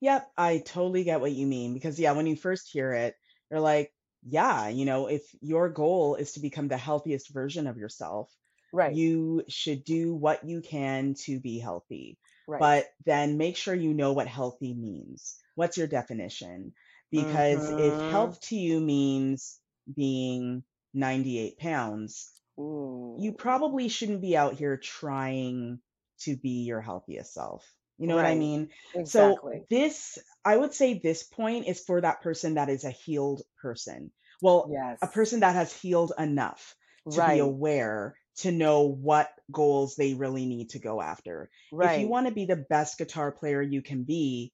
Yep, 0.00 0.32
I 0.36 0.58
totally 0.58 1.04
get 1.04 1.20
what 1.20 1.32
you 1.32 1.46
mean 1.46 1.74
because, 1.74 1.98
yeah, 1.98 2.12
when 2.12 2.26
you 2.26 2.36
first 2.36 2.70
hear 2.70 2.92
it, 2.92 3.16
you're 3.50 3.60
like, 3.60 3.94
yeah, 4.22 4.68
you 4.68 4.84
know, 4.84 5.06
if 5.06 5.34
your 5.40 5.68
goal 5.68 6.16
is 6.16 6.32
to 6.32 6.40
become 6.40 6.68
the 6.68 6.76
healthiest 6.76 7.28
version 7.30 7.66
of 7.66 7.76
yourself, 7.78 8.34
Right. 8.72 9.00
you 9.00 9.44
should 9.48 9.84
do 9.84 10.14
what 10.14 10.44
you 10.48 10.60
can 10.60 11.14
to 11.14 11.40
be 11.40 11.58
healthy. 11.58 12.18
Right. 12.46 12.68
But 12.68 12.86
then 13.04 13.36
make 13.38 13.56
sure 13.56 13.74
you 13.74 13.94
know 13.94 14.12
what 14.12 14.28
healthy 14.28 14.74
means. 14.74 15.38
What's 15.54 15.76
your 15.76 15.86
definition? 15.86 16.74
Because 17.10 17.70
if 17.76 18.00
Mhm. 18.00 18.00
health 18.00 18.40
to 18.42 18.56
you 18.56 18.80
means 18.80 19.60
being 19.94 20.64
98 20.94 21.58
pounds, 21.58 22.35
Ooh. 22.58 23.22
you 23.22 23.32
probably 23.32 23.88
shouldn't 23.88 24.20
be 24.20 24.36
out 24.36 24.54
here 24.54 24.76
trying 24.76 25.80
to 26.20 26.36
be 26.36 26.64
your 26.64 26.80
healthiest 26.80 27.32
self. 27.34 27.66
You 27.98 28.06
know 28.06 28.16
what 28.16 28.26
I 28.26 28.34
mean? 28.34 28.70
Exactly. 28.94 29.04
So 29.04 29.66
this, 29.70 30.18
I 30.44 30.56
would 30.56 30.74
say 30.74 30.98
this 30.98 31.22
point 31.22 31.66
is 31.66 31.80
for 31.80 32.00
that 32.00 32.22
person 32.22 32.54
that 32.54 32.68
is 32.68 32.84
a 32.84 32.90
healed 32.90 33.42
person. 33.60 34.12
Well, 34.40 34.74
Yes. 34.74 35.00
a 35.02 35.06
person 35.08 35.40
that 35.40 35.54
has 35.54 35.72
healed 35.72 36.12
enough 36.18 36.74
to 37.12 37.22
be 37.22 37.38
aware 37.38 38.16
to 38.38 38.52
know 38.52 38.82
what 38.82 39.30
goals 39.50 39.96
they 39.96 40.14
really 40.14 40.46
need 40.46 40.70
to 40.70 40.78
go 40.78 41.00
after. 41.00 41.50
Right. 41.70 41.80
If 41.80 41.96
you 41.96 42.08
want 42.08 42.26
to 42.26 42.34
be 42.34 42.44
the 42.44 42.56
best 42.68 42.98
guitar 42.98 43.32
player 43.32 43.62
you 43.62 43.80
can 43.82 44.04
be, 44.04 44.52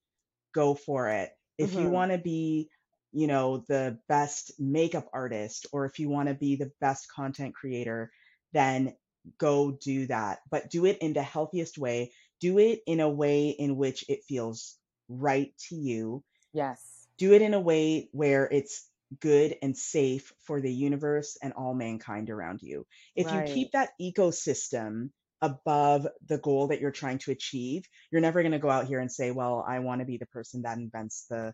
go 0.54 0.74
for 0.74 1.08
it. 1.08 1.30
If 1.58 1.76
you 1.76 1.88
Mhm. 1.88 1.90
want 1.90 2.12
to 2.12 2.18
be, 2.18 2.70
you 3.12 3.26
know, 3.26 3.64
the 3.68 3.98
best 4.08 4.52
makeup 4.58 5.08
artist 5.12 5.66
or 5.72 5.84
if 5.84 5.98
you 5.98 6.08
want 6.08 6.28
to 6.28 6.34
be 6.34 6.56
the 6.56 6.72
best 6.80 7.10
content 7.10 7.54
creator, 7.54 8.10
then 8.52 8.94
go 9.38 9.70
do 9.70 10.06
that. 10.06 10.40
But 10.50 10.70
do 10.70 10.86
it 10.86 10.98
in 10.98 11.12
the 11.12 11.22
healthiest 11.22 11.78
way. 11.78 12.12
Do 12.40 12.58
it 12.58 12.80
in 12.86 13.00
a 13.00 13.08
way 13.08 13.50
in 13.50 13.76
which 13.76 14.04
it 14.08 14.24
feels 14.24 14.76
right 15.08 15.52
to 15.68 15.76
you. 15.76 16.24
Yes. 16.52 17.06
Do 17.18 17.32
it 17.34 17.42
in 17.42 17.54
a 17.54 17.60
way 17.60 18.08
where 18.12 18.48
it's 18.50 18.88
good 19.20 19.56
and 19.62 19.76
safe 19.76 20.32
for 20.44 20.60
the 20.60 20.72
universe 20.72 21.36
and 21.42 21.52
all 21.52 21.74
mankind 21.74 22.30
around 22.30 22.62
you. 22.62 22.86
If 23.14 23.30
you 23.30 23.42
keep 23.42 23.72
that 23.72 23.90
ecosystem 24.00 25.10
above 25.40 26.06
the 26.26 26.38
goal 26.38 26.68
that 26.68 26.80
you're 26.80 26.90
trying 26.90 27.18
to 27.18 27.30
achieve, 27.30 27.84
you're 28.10 28.20
never 28.20 28.42
going 28.42 28.52
to 28.52 28.58
go 28.58 28.70
out 28.70 28.86
here 28.86 29.00
and 29.00 29.12
say, 29.12 29.30
well, 29.30 29.64
I 29.66 29.80
want 29.80 30.00
to 30.00 30.06
be 30.06 30.16
the 30.16 30.26
person 30.26 30.62
that 30.62 30.78
invents 30.78 31.26
the 31.28 31.52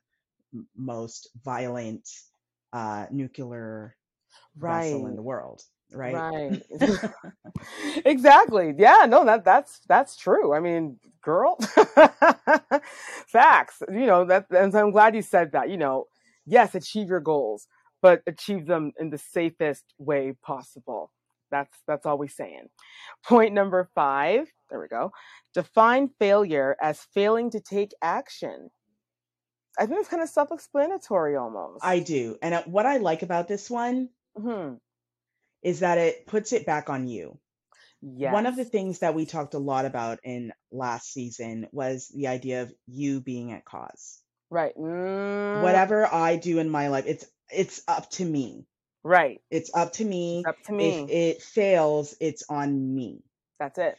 most 0.76 1.30
violent 1.44 2.08
uh, 2.72 3.06
nuclear 3.10 3.96
vessel 4.56 5.06
in 5.06 5.16
the 5.16 5.22
world, 5.22 5.62
right? 5.92 6.14
Right. 6.14 6.62
exactly. 8.04 8.74
Yeah, 8.76 9.06
no, 9.08 9.24
that 9.24 9.44
that's 9.44 9.80
that's 9.88 10.16
true. 10.16 10.54
I 10.54 10.60
mean, 10.60 10.98
girl. 11.22 11.58
Facts. 13.26 13.82
You 13.90 14.06
know, 14.06 14.24
that 14.26 14.46
and 14.50 14.74
I'm 14.74 14.90
glad 14.90 15.14
you 15.14 15.22
said 15.22 15.52
that. 15.52 15.70
You 15.70 15.76
know, 15.76 16.06
yes, 16.46 16.74
achieve 16.74 17.08
your 17.08 17.20
goals, 17.20 17.66
but 18.02 18.22
achieve 18.26 18.66
them 18.66 18.92
in 18.98 19.10
the 19.10 19.18
safest 19.18 19.84
way 19.98 20.34
possible. 20.42 21.12
That's 21.50 21.76
that's 21.86 22.06
all 22.06 22.18
we're 22.18 22.28
saying. 22.28 22.68
Point 23.24 23.54
number 23.54 23.88
5. 23.94 24.48
There 24.70 24.80
we 24.80 24.88
go. 24.88 25.12
Define 25.54 26.10
failure 26.18 26.76
as 26.80 27.06
failing 27.14 27.50
to 27.50 27.60
take 27.60 27.92
action. 28.02 28.70
I 29.78 29.86
think 29.86 30.00
it's 30.00 30.08
kind 30.08 30.22
of 30.22 30.28
self-explanatory 30.28 31.36
almost. 31.36 31.84
I 31.84 32.00
do. 32.00 32.36
And 32.42 32.54
uh, 32.54 32.62
what 32.66 32.86
I 32.86 32.98
like 32.98 33.22
about 33.22 33.48
this 33.48 33.70
one 33.70 34.10
hmm 34.36 34.74
is 35.62 35.80
that 35.80 35.98
it 35.98 36.26
puts 36.26 36.52
it 36.52 36.66
back 36.66 36.88
on 36.88 37.08
you. 37.08 37.38
Yes. 38.00 38.32
One 38.32 38.46
of 38.46 38.56
the 38.56 38.64
things 38.64 39.00
that 39.00 39.14
we 39.14 39.26
talked 39.26 39.54
a 39.54 39.58
lot 39.58 39.84
about 39.84 40.20
in 40.22 40.52
last 40.70 41.12
season 41.12 41.66
was 41.72 42.08
the 42.14 42.28
idea 42.28 42.62
of 42.62 42.72
you 42.86 43.20
being 43.20 43.52
at 43.52 43.64
cause. 43.64 44.20
Right. 44.50 44.74
Mm, 44.76 45.60
Whatever 45.60 46.06
I 46.06 46.36
do 46.36 46.58
in 46.58 46.70
my 46.70 46.88
life, 46.88 47.04
it's 47.06 47.26
it's 47.50 47.82
up 47.88 48.08
to 48.10 48.24
me. 48.24 48.66
Right. 49.02 49.40
It's 49.50 49.70
up 49.74 49.92
to 49.94 50.04
me. 50.04 50.40
It's 50.40 50.48
up 50.48 50.62
to 50.64 50.72
me. 50.72 50.88
If 50.88 51.10
it 51.10 51.42
fails, 51.42 52.14
it's 52.20 52.44
on 52.48 52.94
me. 52.94 53.22
That's 53.58 53.78
it. 53.78 53.98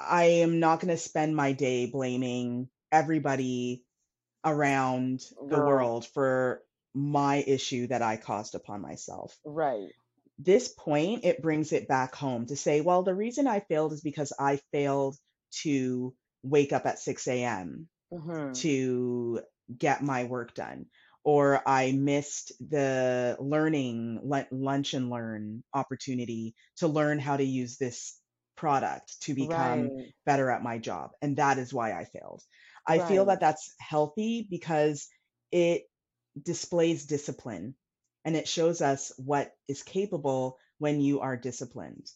I 0.00 0.24
am 0.42 0.60
not 0.60 0.80
going 0.80 0.94
to 0.94 0.96
spend 0.96 1.34
my 1.34 1.52
day 1.52 1.86
blaming 1.86 2.68
everybody 2.92 3.84
around 4.44 5.20
the 5.48 5.56
Girl. 5.56 5.66
world 5.66 6.06
for 6.06 6.62
my 6.94 7.36
issue 7.36 7.86
that 7.88 8.02
I 8.02 8.16
caused 8.16 8.54
upon 8.54 8.80
myself. 8.80 9.38
Right. 9.44 9.94
This 10.38 10.68
point, 10.68 11.24
it 11.24 11.42
brings 11.42 11.72
it 11.72 11.88
back 11.88 12.14
home 12.14 12.46
to 12.46 12.56
say, 12.56 12.80
well, 12.80 13.02
the 13.02 13.14
reason 13.14 13.46
I 13.48 13.60
failed 13.60 13.92
is 13.92 14.00
because 14.00 14.32
I 14.38 14.60
failed 14.72 15.16
to 15.62 16.14
wake 16.42 16.72
up 16.72 16.86
at 16.86 17.00
6 17.00 17.42
a.m. 17.42 17.88
hmm 18.10 18.62
to 18.62 19.42
get 19.76 20.02
my 20.02 20.24
work 20.24 20.54
done, 20.54 20.86
or 21.24 21.60
I 21.68 21.92
missed 21.92 22.52
the 22.60 23.36
learning 23.40 24.20
lun- 24.22 24.46
lunch 24.52 24.94
and 24.94 25.10
learn 25.10 25.64
opportunity 25.74 26.54
to 26.76 26.86
learn 26.88 27.18
how 27.18 27.36
to 27.36 27.44
use 27.44 27.76
this 27.76 28.20
product 28.56 29.20
to 29.22 29.34
become 29.34 29.92
Right. 29.92 30.14
better 30.24 30.50
at 30.50 30.62
my 30.62 30.78
job. 30.78 31.10
And 31.20 31.36
that 31.36 31.58
is 31.58 31.74
why 31.74 31.92
I 31.92 32.04
failed. 32.04 32.42
I 32.88 32.98
feel 33.00 33.26
that 33.26 33.40
that's 33.40 33.74
healthy 33.80 34.46
because 34.50 35.08
it 35.52 35.84
displays 36.42 37.06
discipline 37.06 37.74
and 38.24 38.36
it 38.36 38.48
shows 38.48 38.80
us 38.82 39.12
what 39.18 39.52
is 39.68 39.82
capable 39.82 40.58
when 40.78 41.00
you 41.00 41.20
are 41.20 41.36
disciplined. 41.36 42.06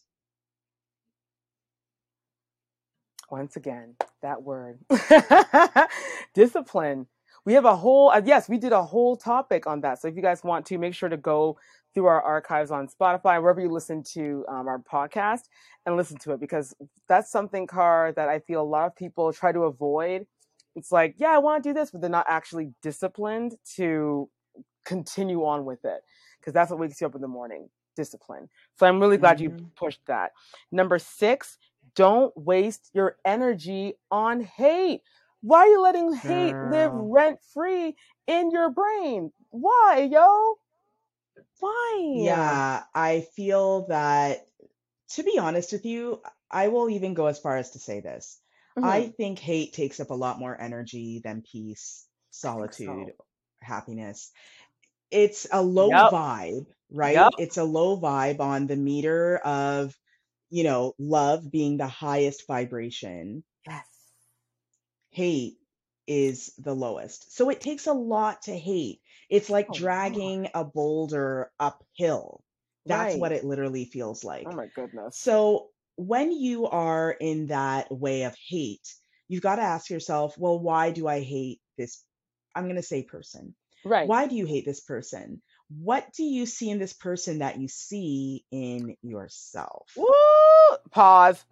Once 3.31 3.55
again, 3.57 3.95
that 4.21 4.43
word 4.43 4.79
discipline. 6.35 7.07
We 7.45 7.53
have 7.53 7.65
a 7.65 7.75
whole, 7.75 8.09
uh, 8.09 8.21
yes, 8.25 8.49
we 8.49 8.57
did 8.57 8.73
a 8.73 8.83
whole 8.83 9.17
topic 9.17 9.67
on 9.67 9.81
that. 9.81 10.01
So 10.01 10.07
if 10.07 10.15
you 10.15 10.21
guys 10.21 10.43
want 10.43 10.65
to, 10.67 10.77
make 10.77 10.95
sure 10.95 11.09
to 11.09 11.17
go 11.17 11.57
through 11.93 12.05
our 12.05 12.21
archives 12.21 12.71
on 12.71 12.87
Spotify, 12.87 13.41
wherever 13.41 13.61
you 13.61 13.69
listen 13.69 14.03
to 14.13 14.45
um, 14.47 14.67
our 14.67 14.79
podcast, 14.79 15.41
and 15.85 15.97
listen 15.97 16.17
to 16.19 16.33
it 16.33 16.39
because 16.39 16.75
that's 17.09 17.31
something, 17.31 17.67
Car, 17.67 18.13
that 18.15 18.29
I 18.29 18.39
feel 18.39 18.61
a 18.61 18.63
lot 18.63 18.87
of 18.87 18.95
people 18.95 19.33
try 19.33 19.51
to 19.51 19.61
avoid. 19.63 20.25
It's 20.75 20.91
like, 20.91 21.15
yeah, 21.17 21.31
I 21.31 21.37
want 21.37 21.63
to 21.63 21.69
do 21.69 21.73
this, 21.73 21.91
but 21.91 22.01
they're 22.01 22.09
not 22.09 22.25
actually 22.27 22.71
disciplined 22.81 23.55
to 23.75 24.29
continue 24.85 25.45
on 25.45 25.65
with 25.65 25.85
it 25.85 26.01
because 26.39 26.53
that's 26.53 26.71
what 26.71 26.79
wakes 26.79 26.99
you 26.99 27.07
up 27.07 27.15
in 27.15 27.21
the 27.21 27.27
morning 27.27 27.69
discipline. 27.95 28.49
So 28.77 28.87
I'm 28.87 28.99
really 28.99 29.17
glad 29.17 29.37
mm-hmm. 29.37 29.57
you 29.57 29.71
pushed 29.75 30.05
that. 30.07 30.31
Number 30.71 30.97
six, 30.99 31.57
don't 31.95 32.35
waste 32.35 32.89
your 32.93 33.17
energy 33.23 33.93
on 34.09 34.41
hate. 34.41 35.01
Why 35.41 35.59
are 35.59 35.67
you 35.67 35.81
letting 35.81 36.13
hate 36.13 36.53
Girl. 36.53 36.71
live 36.71 36.91
rent 36.93 37.39
free 37.53 37.95
in 38.27 38.49
your 38.49 38.71
brain? 38.71 39.31
Why, 39.49 40.09
yo? 40.11 40.55
Why? 41.59 42.13
Yeah, 42.15 42.83
I 42.95 43.27
feel 43.35 43.87
that, 43.87 44.47
to 45.11 45.23
be 45.23 45.37
honest 45.37 45.71
with 45.71 45.85
you, 45.85 46.21
I 46.49 46.69
will 46.69 46.89
even 46.89 47.13
go 47.13 47.27
as 47.27 47.39
far 47.39 47.57
as 47.57 47.71
to 47.71 47.79
say 47.79 47.99
this. 47.99 48.39
Mm-hmm. 48.77 48.85
I 48.85 49.07
think 49.07 49.39
hate 49.39 49.73
takes 49.73 49.99
up 49.99 50.09
a 50.09 50.15
lot 50.15 50.39
more 50.39 50.59
energy 50.59 51.21
than 51.23 51.43
peace, 51.43 52.07
solitude, 52.31 52.87
so. 52.87 53.25
happiness. 53.61 54.31
It's 55.11 55.45
a 55.51 55.61
low 55.61 55.89
yep. 55.89 56.11
vibe, 56.11 56.65
right? 56.91 57.15
Yep. 57.15 57.33
It's 57.37 57.57
a 57.57 57.63
low 57.63 57.99
vibe 57.99 58.39
on 58.39 58.65
the 58.65 58.75
meter 58.75 59.37
of, 59.37 59.95
you 60.49 60.63
know, 60.63 60.95
love 60.97 61.51
being 61.51 61.77
the 61.77 61.87
highest 61.87 62.47
vibration. 62.47 63.43
Yes. 63.67 63.85
Hate 65.11 65.57
is 66.07 66.51
the 66.57 66.73
lowest. 66.73 67.35
So 67.35 67.51
it 67.51 67.61
takes 67.61 67.85
a 67.85 67.93
lot 67.93 68.41
to 68.43 68.57
hate. 68.57 69.01
It's 69.29 69.51
like 69.51 69.67
oh, 69.69 69.73
dragging 69.73 70.49
a 70.55 70.65
boulder 70.65 71.51
uphill. 71.59 72.43
That's 72.85 73.13
right. 73.13 73.19
what 73.19 73.31
it 73.31 73.45
literally 73.45 73.85
feels 73.85 74.23
like. 74.23 74.45
Oh 74.49 74.55
my 74.55 74.67
goodness. 74.75 75.17
So 75.17 75.69
when 75.95 76.31
you 76.31 76.67
are 76.67 77.11
in 77.11 77.47
that 77.47 77.91
way 77.91 78.23
of 78.23 78.35
hate, 78.49 78.93
you've 79.27 79.43
got 79.43 79.55
to 79.55 79.61
ask 79.61 79.89
yourself, 79.89 80.35
well, 80.37 80.59
why 80.59 80.91
do 80.91 81.07
I 81.07 81.21
hate 81.21 81.59
this? 81.77 82.03
I'm 82.55 82.63
going 82.63 82.75
to 82.75 82.83
say 82.83 83.03
person. 83.03 83.55
Right. 83.85 84.07
Why 84.07 84.27
do 84.27 84.35
you 84.35 84.45
hate 84.45 84.65
this 84.65 84.79
person? 84.79 85.41
What 85.69 86.13
do 86.15 86.23
you 86.23 86.45
see 86.45 86.69
in 86.69 86.79
this 86.79 86.93
person 86.93 87.39
that 87.39 87.59
you 87.59 87.67
see 87.67 88.45
in 88.51 88.95
yourself? 89.01 89.89
Woo! 89.97 90.07
Pause. 90.91 91.45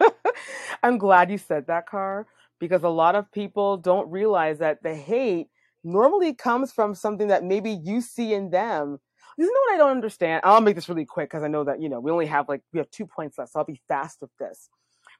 I'm 0.82 0.98
glad 0.98 1.30
you 1.30 1.38
said 1.38 1.66
that, 1.66 1.86
Car, 1.86 2.26
because 2.58 2.82
a 2.82 2.88
lot 2.88 3.14
of 3.14 3.32
people 3.32 3.76
don't 3.76 4.10
realize 4.10 4.58
that 4.58 4.82
the 4.82 4.94
hate 4.94 5.48
normally 5.82 6.34
comes 6.34 6.72
from 6.72 6.94
something 6.94 7.28
that 7.28 7.44
maybe 7.44 7.70
you 7.70 8.00
see 8.00 8.34
in 8.34 8.50
them. 8.50 9.00
You 9.38 9.46
know 9.46 9.60
what 9.66 9.74
I 9.74 9.78
don't 9.78 9.90
understand? 9.92 10.40
I'll 10.44 10.60
make 10.60 10.74
this 10.74 10.88
really 10.88 11.04
quick 11.04 11.30
because 11.30 11.44
I 11.44 11.48
know 11.48 11.62
that, 11.62 11.80
you 11.80 11.88
know, 11.88 12.00
we 12.00 12.10
only 12.10 12.26
have 12.26 12.48
like, 12.48 12.60
we 12.72 12.78
have 12.78 12.90
two 12.90 13.06
points 13.06 13.38
left, 13.38 13.52
so 13.52 13.60
I'll 13.60 13.64
be 13.64 13.80
fast 13.86 14.20
with 14.20 14.36
this. 14.38 14.68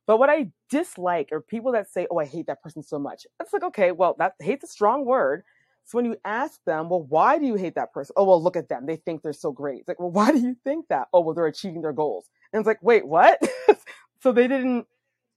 But 0.09 0.19
what 0.19 0.29
I 0.29 0.51
dislike 0.71 1.29
are 1.31 1.41
people 1.41 1.71
that 1.73 1.89
say, 1.89 2.09
oh, 2.11 2.19
I 2.19 2.25
hate 2.25 2.49
that 2.49 2.61
person 2.61 2.83
so 2.83 2.99
much. 2.99 3.27
It's 3.41 3.53
like, 3.53 3.63
okay, 3.63 3.93
well, 3.93 4.17
that 4.19 4.33
hate's 4.41 4.65
a 4.65 4.67
strong 4.67 5.05
word. 5.05 5.45
So 5.85 5.97
when 5.97 6.05
you 6.05 6.17
ask 6.25 6.59
them, 6.65 6.89
well, 6.89 7.05
why 7.05 7.39
do 7.39 7.47
you 7.47 7.55
hate 7.55 7.77
that 7.77 7.93
person? 7.93 8.15
Oh, 8.17 8.25
well, 8.25 8.43
look 8.43 8.57
at 8.57 8.69
them. 8.69 8.87
They 8.87 8.97
think 8.97 9.23
they're 9.23 9.33
so 9.33 9.53
great. 9.53 9.81
It's 9.81 9.89
like, 9.89 10.01
well, 10.01 10.11
why 10.19 10.33
do 10.33 10.41
you 10.41 10.57
think 10.65 10.87
that? 10.89 11.07
Oh, 11.13 11.21
well, 11.21 11.35
they're 11.35 11.47
achieving 11.47 11.83
their 11.83 11.93
goals. 11.93 12.29
And 12.53 12.61
it's 12.61 12.67
like, 12.67 12.83
wait, 12.83 13.07
what? 13.07 13.41
so 14.21 14.33
they 14.33 14.49
didn't 14.49 14.87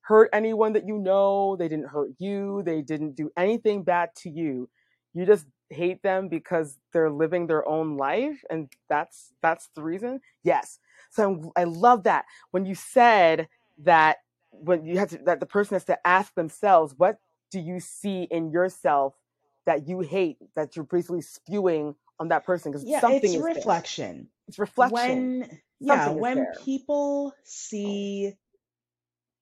hurt 0.02 0.30
anyone 0.34 0.74
that 0.74 0.88
you 0.88 0.98
know. 0.98 1.56
They 1.56 1.67
didn't 1.67 1.89
hurt 1.89 2.10
you. 2.17 2.63
They 2.65 2.82
didn't 2.82 3.15
do 3.15 3.30
anything 3.38 3.84
bad 3.84 4.10
to 4.24 4.30
you. 4.30 4.67
You 5.13 5.26
just 5.26 5.46
hate 5.72 6.04
them 6.04 6.28
because 6.28 6.78
they're 6.94 7.12
living 7.12 7.48
their 7.48 7.68
own 7.68 7.98
life. 7.98 8.44
And 8.50 8.72
that's, 8.90 9.34
that's 9.42 9.70
the 9.76 9.84
reason. 9.84 10.22
Yes. 10.44 10.80
So 11.10 11.52
I 11.56 11.64
love 11.66 12.04
that 12.04 12.26
when 12.52 12.66
you 12.66 12.76
said 12.76 13.48
that 13.80 14.18
when 14.52 14.86
you 14.86 15.00
have 15.00 15.10
to, 15.10 15.18
that 15.26 15.40
the 15.40 15.46
person 15.46 15.76
has 15.76 15.86
to 15.86 16.08
ask 16.08 16.36
themselves, 16.36 16.94
what 16.98 17.20
do 17.52 17.60
you 17.60 17.80
see 17.80 18.24
in 18.24 18.52
yourself 18.52 19.16
that 19.66 19.88
you 19.88 20.00
hate 20.00 20.38
that 20.56 20.76
you're 20.76 20.86
basically 20.86 21.22
spewing 21.22 21.96
on 22.20 22.30
that 22.30 22.46
person 22.46 22.72
because 22.72 22.88
yeah, 22.88 23.00
something 23.00 23.34
it's 23.34 23.44
reflection. 23.44 24.16
There. 24.16 24.26
It's 24.48 24.60
reflection. 24.60 25.40
When 25.40 25.60
yeah, 25.80 26.10
when 26.10 26.38
there. 26.38 26.54
people 26.64 27.34
see 27.44 28.34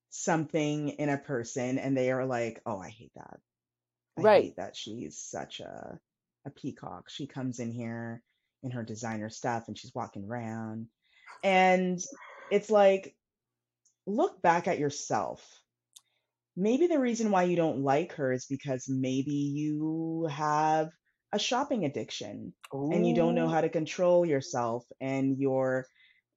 something 0.10 0.90
in 0.90 1.10
a 1.10 1.18
person 1.18 1.78
and 1.78 1.96
they 1.96 2.12
are 2.12 2.26
like, 2.26 2.62
"Oh, 2.66 2.80
I 2.80 2.90
hate 2.90 3.12
that. 3.16 3.40
I 4.18 4.22
right. 4.22 4.44
hate 4.46 4.56
that 4.58 4.76
she's 4.76 5.18
such 5.18 5.60
a 5.60 6.00
a 6.50 6.60
peacock. 6.60 7.10
She 7.10 7.28
comes 7.28 7.60
in 7.60 7.72
here 7.72 8.22
in 8.64 8.72
her 8.72 8.84
designer 8.84 9.30
stuff 9.30 9.66
and 9.68 9.78
she's 9.78 9.96
walking 9.96 10.26
around." 10.26 10.88
And 11.44 12.00
it's 12.52 12.70
like 12.70 13.16
look 14.06 14.42
back 14.42 14.68
at 14.68 14.80
yourself 14.80 15.46
maybe 16.60 16.88
the 16.88 17.00
reason 17.00 17.32
why 17.32 17.44
you 17.44 17.56
don't 17.56 17.84
like 17.84 18.14
her 18.14 18.34
is 18.34 18.46
because 18.46 18.90
maybe 18.90 19.32
you 19.32 20.28
have 20.30 20.90
a 21.32 21.40
shopping 21.40 21.86
addiction 21.86 22.54
Ooh. 22.76 22.92
and 22.92 23.08
you 23.08 23.16
don't 23.16 23.36
know 23.36 23.48
how 23.48 23.62
to 23.62 23.70
control 23.70 24.26
yourself 24.26 24.84
and 25.00 25.38
you're 25.38 25.86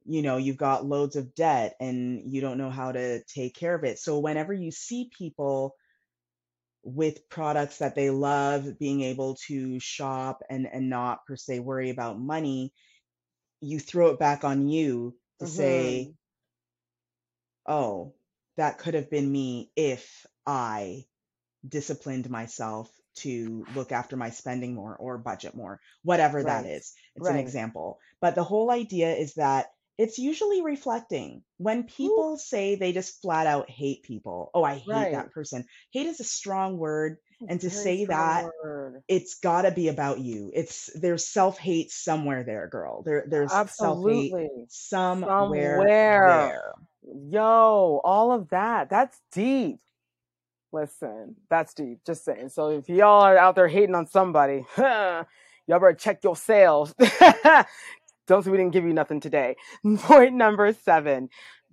you 0.05 0.22
know 0.22 0.37
you've 0.37 0.57
got 0.57 0.87
loads 0.87 1.16
of 1.16 1.35
debt 1.35 1.75
and 1.81 2.33
you 2.33 2.40
don't 2.40 2.59
know 2.59 2.70
how 2.70 2.92
to 2.92 3.22
take 3.25 3.55
care 3.55 3.75
of 3.75 3.85
it 3.85 3.98
so 3.98 4.20
whenever 4.20 4.53
you 4.53 4.70
see 4.70 5.11
people 5.16 5.75
with 6.85 7.29
products 7.29 7.79
that 7.79 7.95
they 7.95 8.11
love 8.11 8.79
being 8.79 9.03
able 9.03 9.37
to 9.47 9.79
shop 9.79 10.42
and 10.51 10.66
and 10.66 10.90
not 10.90 11.25
per 11.27 11.37
se 11.37 11.61
worry 11.61 11.90
about 11.90 12.18
money 12.18 12.73
you 13.61 13.79
throw 13.79 14.09
it 14.09 14.18
back 14.18 14.42
on 14.42 14.68
you 14.68 15.14
to 15.38 15.45
mm-hmm. 15.45 15.55
say 15.55 16.14
oh 17.66 18.12
that 18.57 18.79
could 18.79 18.95
have 18.95 19.11
been 19.11 19.31
me 19.31 19.71
if 19.77 20.27
I 20.47 21.05
disciplined 21.66 22.29
myself 22.29 22.90
to 23.14 23.64
look 23.75 23.92
after 23.92 24.16
my 24.16 24.31
spending 24.31 24.75
more 24.75 24.97
or 24.97 25.18
budget 25.18 25.55
more, 25.55 25.81
whatever 26.03 26.38
right. 26.38 26.47
that 26.47 26.66
is. 26.66 26.92
It's 27.16 27.27
right. 27.27 27.35
an 27.35 27.40
example. 27.40 27.99
But 28.21 28.35
the 28.35 28.45
whole 28.45 28.71
idea 28.71 29.14
is 29.14 29.35
that 29.35 29.66
it's 29.99 30.19
usually 30.19 30.63
reflecting. 30.63 31.43
When 31.59 31.85
people 31.85 32.35
Ooh. 32.35 32.39
say 32.39 32.75
they 32.75 32.93
just 32.93 33.21
flat 33.21 33.47
out 33.47 33.71
hate 33.71 34.03
people, 34.03 34.51
oh, 34.55 34.65
I 34.65 34.75
hate 34.75 34.91
right. 34.91 35.13
that 35.13 35.33
person. 35.33 35.65
Hate 35.93 36.07
is 36.07 36.21
a 36.21 36.25
strong 36.25 36.79
word. 36.79 37.19
And 37.49 37.61
to 37.63 37.71
say 37.71 38.05
that 38.05 38.49
word. 38.63 39.03
it's 39.09 39.41
got 39.41 39.63
to 39.63 39.73
be 39.73 39.89
about 39.89 40.21
you. 40.21 40.53
It's 40.55 40.89
there's 40.95 41.29
self 41.29 41.59
hate 41.59 41.91
somewhere 41.91 42.45
there, 42.45 42.69
girl. 42.69 43.03
There 43.03 43.25
there's 43.29 43.51
self 43.51 44.05
hate 44.07 44.33
somewhere, 44.69 45.27
somewhere 45.27 45.85
there. 45.85 46.73
Yo, 47.29 48.01
all 48.05 48.31
of 48.31 48.49
that. 48.51 48.91
That's 48.91 49.19
deep. 49.33 49.81
Listen, 50.73 51.37
that's 51.51 51.75
deep. 51.75 51.99
Just 52.07 52.25
saying. 52.25 52.51
So 52.51 52.71
if 52.71 52.89
y'all 52.89 53.23
are 53.23 53.37
out 53.37 53.57
there 53.57 53.69
hating 53.69 53.95
on 53.95 54.07
somebody, 54.07 54.65
y'all 54.79 55.27
better 55.69 55.95
check 55.95 56.23
your 56.23 56.37
say 58.29 58.51
we 58.51 58.57
didn't 58.57 58.73
give 58.73 58.85
you 58.85 58.93
nothing 58.93 59.21
today. 59.21 59.57
Point 59.99 60.35
number 60.35 60.73
seven. 60.73 61.29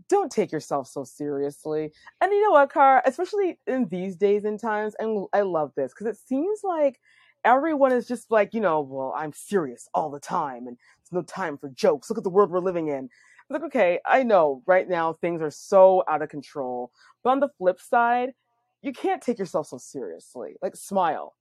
Don't 0.08 0.32
take 0.32 0.52
yourself 0.52 0.88
so 0.88 1.04
seriously. 1.04 1.92
And 2.22 2.32
you 2.32 2.42
know 2.44 2.52
what, 2.52 2.72
Car? 2.72 3.04
Especially 3.06 3.60
in 3.68 3.88
these 3.90 4.16
days 4.16 4.46
and 4.46 4.60
times, 4.60 4.96
and 5.00 5.28
I 5.34 5.42
love 5.42 5.74
this 5.76 5.94
because 5.94 6.08
it 6.08 6.20
seems 6.28 6.62
like 6.64 7.00
everyone 7.44 7.92
is 7.92 8.08
just 8.08 8.32
like, 8.32 8.54
you 8.54 8.62
know, 8.62 8.82
well, 8.82 9.14
I'm 9.16 9.34
serious 9.34 9.88
all 9.94 10.10
the 10.10 10.20
time 10.20 10.68
and 10.68 10.78
there's 10.78 11.12
no 11.12 11.22
time 11.22 11.58
for 11.58 11.70
jokes. 11.70 12.10
Look 12.10 12.18
at 12.18 12.24
the 12.24 12.30
world 12.30 12.50
we're 12.50 12.60
living 12.60 12.88
in 12.88 13.10
like, 13.50 13.64
okay, 13.64 14.00
I 14.06 14.24
know 14.24 14.62
right 14.66 14.88
now 14.88 15.14
things 15.14 15.42
are 15.42 15.52
so 15.52 16.04
out 16.08 16.22
of 16.22 16.30
control. 16.30 16.92
But 17.24 17.32
on 17.32 17.40
the 17.40 17.50
flip 17.58 17.80
side, 17.82 18.34
you 18.82 18.94
can't 18.94 19.22
take 19.22 19.40
yourself 19.40 19.68
so 19.68 19.78
seriously. 19.78 20.56
Like, 20.62 20.76
smile. 20.76 21.36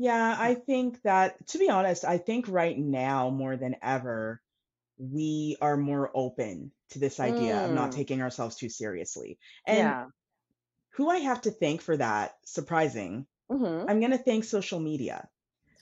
Yeah, 0.00 0.34
I 0.38 0.54
think 0.54 1.02
that, 1.02 1.46
to 1.48 1.58
be 1.58 1.68
honest, 1.68 2.06
I 2.06 2.16
think 2.16 2.46
right 2.48 2.78
now 2.78 3.28
more 3.28 3.58
than 3.58 3.76
ever, 3.82 4.40
we 4.96 5.58
are 5.60 5.76
more 5.76 6.10
open 6.14 6.72
to 6.92 6.98
this 6.98 7.20
idea 7.20 7.66
of 7.66 7.72
not 7.72 7.90
mm. 7.90 7.96
taking 7.96 8.22
ourselves 8.22 8.56
too 8.56 8.70
seriously. 8.70 9.38
And 9.66 9.78
yeah. 9.78 10.06
who 10.92 11.10
I 11.10 11.18
have 11.18 11.42
to 11.42 11.50
thank 11.50 11.82
for 11.82 11.98
that, 11.98 12.34
surprising, 12.46 13.26
mm-hmm. 13.52 13.90
I'm 13.90 14.00
going 14.00 14.12
to 14.12 14.16
thank 14.16 14.44
social 14.44 14.80
media. 14.80 15.28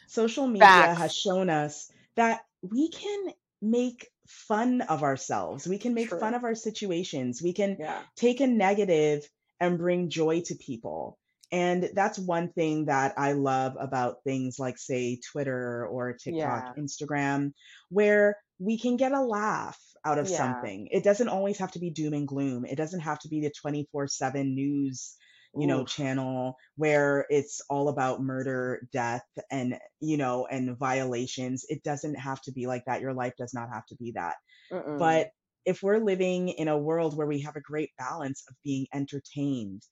Social 0.09 0.49
media 0.49 0.67
Facts. 0.67 0.99
has 0.99 1.15
shown 1.15 1.49
us 1.49 1.89
that 2.17 2.41
we 2.61 2.89
can 2.89 3.33
make 3.63 4.09
fun 4.27 4.81
of 4.81 5.05
ourselves. 5.05 5.65
We 5.65 5.79
can 5.79 5.95
make 5.95 6.09
True. 6.09 6.19
fun 6.19 6.35
of 6.35 6.43
our 6.43 6.57
situations. 6.57 7.41
We 7.41 7.53
can 7.53 7.77
yeah. 7.79 8.01
take 8.17 8.41
a 8.41 8.49
negative 8.49 9.29
and 9.61 9.79
bring 9.79 10.11
joy 10.11 10.41
to 10.47 10.57
people. 10.57 11.19
And 11.51 11.91
that's 11.95 12.19
one 12.19 12.53
thing 12.53 12.87
that 12.87 13.15
I 13.17 13.33
love 13.33 13.77
about 13.81 14.23
things 14.25 14.59
like, 14.59 14.79
say, 14.79 15.19
Twitter 15.33 15.87
or 15.87 16.13
Yeah. 16.25 16.25
TikTok, 16.25 16.77
Instagram, 16.79 17.53
where 17.89 18.37
we 18.59 18.79
can 18.79 18.97
get 18.97 19.13
a 19.13 19.21
laugh 19.23 19.79
out 20.05 20.19
of 20.19 20.29
Yeah. 20.29 20.37
something. 20.37 20.89
It 20.91 21.05
doesn't 21.05 21.29
always 21.29 21.59
have 21.59 21.73
to 21.73 21.79
be 21.79 21.91
doom 21.91 22.13
and 22.13 22.29
gloom. 22.29 22.65
It 22.65 22.77
doesn't 22.77 23.01
have 23.01 23.19
to 23.21 23.29
be 23.29 23.41
the 23.41 23.51
24/7 23.51 24.55
news, 24.55 25.17
you 25.57 25.67
know, 25.67 25.85
channel 25.85 26.57
where 26.77 27.27
it's 27.31 27.61
all 27.71 27.89
about 27.89 28.23
murder, 28.23 28.87
death, 28.93 29.25
and, 29.51 29.79
you 30.01 30.17
know, 30.17 30.47
and 30.47 30.77
violations. 30.79 31.65
It 31.69 31.83
doesn't 31.83 32.17
have 32.17 32.41
to 32.43 32.53
be 32.53 32.67
like 32.67 32.85
that. 32.87 33.01
Your 33.01 33.15
life 33.15 33.35
does 33.39 33.55
not 33.55 33.71
have 33.73 33.87
to 33.87 33.97
be 33.97 34.13
that. 34.13 34.37
Mm-mm. 34.73 34.99
But 34.99 35.31
if 35.65 35.83
we're 35.83 35.99
living 35.99 36.49
in 36.49 36.69
a 36.69 36.79
world 36.79 37.17
where 37.17 37.27
we 37.27 37.43
have 37.43 37.57
a 37.57 37.61
great 37.61 37.91
balance 37.99 38.45
of 38.49 38.57
being 38.65 38.87
entertained, 38.93 39.83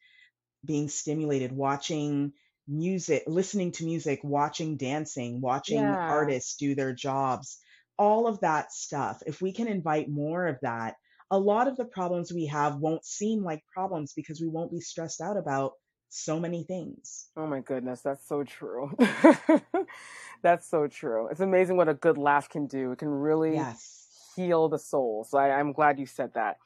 being 0.66 0.88
stimulated, 0.88 1.52
watching 1.52 2.33
music, 2.68 3.22
listening 3.26 3.72
to 3.72 3.85
music, 3.85 4.20
watching 4.24 4.76
dancing, 4.76 5.40
watching 5.40 5.98
Yeah. 5.98 6.07
artists 6.09 6.57
do 6.57 6.74
their 6.74 6.92
jobs, 6.92 7.59
all 7.98 8.26
of 8.26 8.40
that 8.40 8.72
stuff, 8.72 9.22
if 9.26 9.40
we 9.40 9.52
can 9.52 9.68
invite 9.68 10.09
more 10.09 10.46
of 10.46 10.59
that, 10.62 10.96
a 11.31 11.38
lot 11.38 11.68
of 11.68 11.76
the 11.76 11.85
problems 11.85 12.33
we 12.33 12.46
have 12.46 12.76
won't 12.76 13.05
seem 13.05 13.42
like 13.42 13.62
problems 13.72 14.12
because 14.14 14.40
we 14.40 14.48
won't 14.48 14.70
be 14.70 14.81
stressed 14.81 15.20
out 15.20 15.37
about 15.37 15.72
so 16.09 16.38
many 16.38 16.64
things. 16.64 17.29
Oh 17.37 17.46
my 17.46 17.61
goodness, 17.61 18.00
that's 18.00 18.26
so 18.26 18.44
true. 18.44 18.90
that's 20.42 20.68
so 20.68 20.87
true. 20.87 21.29
It's 21.29 21.40
amazing 21.40 21.76
what 21.76 21.88
a 21.88 21.94
good 21.94 22.18
laugh 22.18 22.48
can 22.48 22.66
do. 22.66 22.92
It 22.92 22.98
can 22.98 23.09
really 23.09 23.55
Yes. 23.55 24.07
heal 24.37 24.68
the 24.68 24.79
soul. 24.79 25.24
So 25.29 25.38
I, 25.38 25.59
I'm 25.59 25.72
glad 25.72 25.98
you 25.98 26.07
said 26.07 26.33
that. 26.35 26.59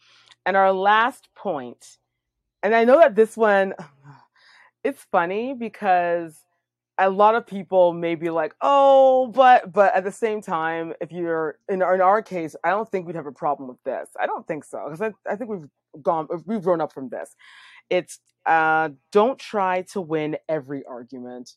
And 0.46 0.56
our 0.56 0.72
last 0.72 1.28
point, 1.34 1.98
and 2.62 2.74
I 2.74 2.84
know 2.84 2.98
that 2.98 3.14
this 3.14 3.36
one, 3.36 3.74
it's 4.84 5.02
funny 5.10 5.54
because 5.54 6.34
a 6.98 7.08
lot 7.08 7.34
of 7.34 7.46
people 7.46 7.92
may 7.92 8.14
be 8.14 8.30
like, 8.30 8.54
oh, 8.60 9.28
but 9.28 9.72
but 9.72 9.94
at 9.94 10.04
the 10.04 10.12
same 10.12 10.42
time, 10.42 10.92
if 11.00 11.10
you're 11.10 11.58
in 11.68 11.82
our, 11.82 11.94
in 11.94 12.00
our 12.00 12.22
case, 12.22 12.54
I 12.62 12.70
don't 12.70 12.90
think 12.90 13.06
we'd 13.06 13.16
have 13.16 13.26
a 13.26 13.32
problem 13.32 13.68
with 13.68 13.82
this. 13.84 14.08
I 14.20 14.26
don't 14.26 14.46
think 14.46 14.64
so 14.64 14.84
because 14.90 15.00
I, 15.00 15.32
I 15.32 15.36
think 15.36 15.50
we've 15.50 15.68
gone 16.02 16.28
we've 16.44 16.62
grown 16.62 16.80
up 16.80 16.92
from 16.92 17.08
this. 17.08 17.34
It's 17.88 18.20
uh, 18.46 18.90
don't 19.12 19.38
try 19.38 19.82
to 19.92 20.00
win 20.00 20.36
every 20.48 20.84
argument. 20.84 21.54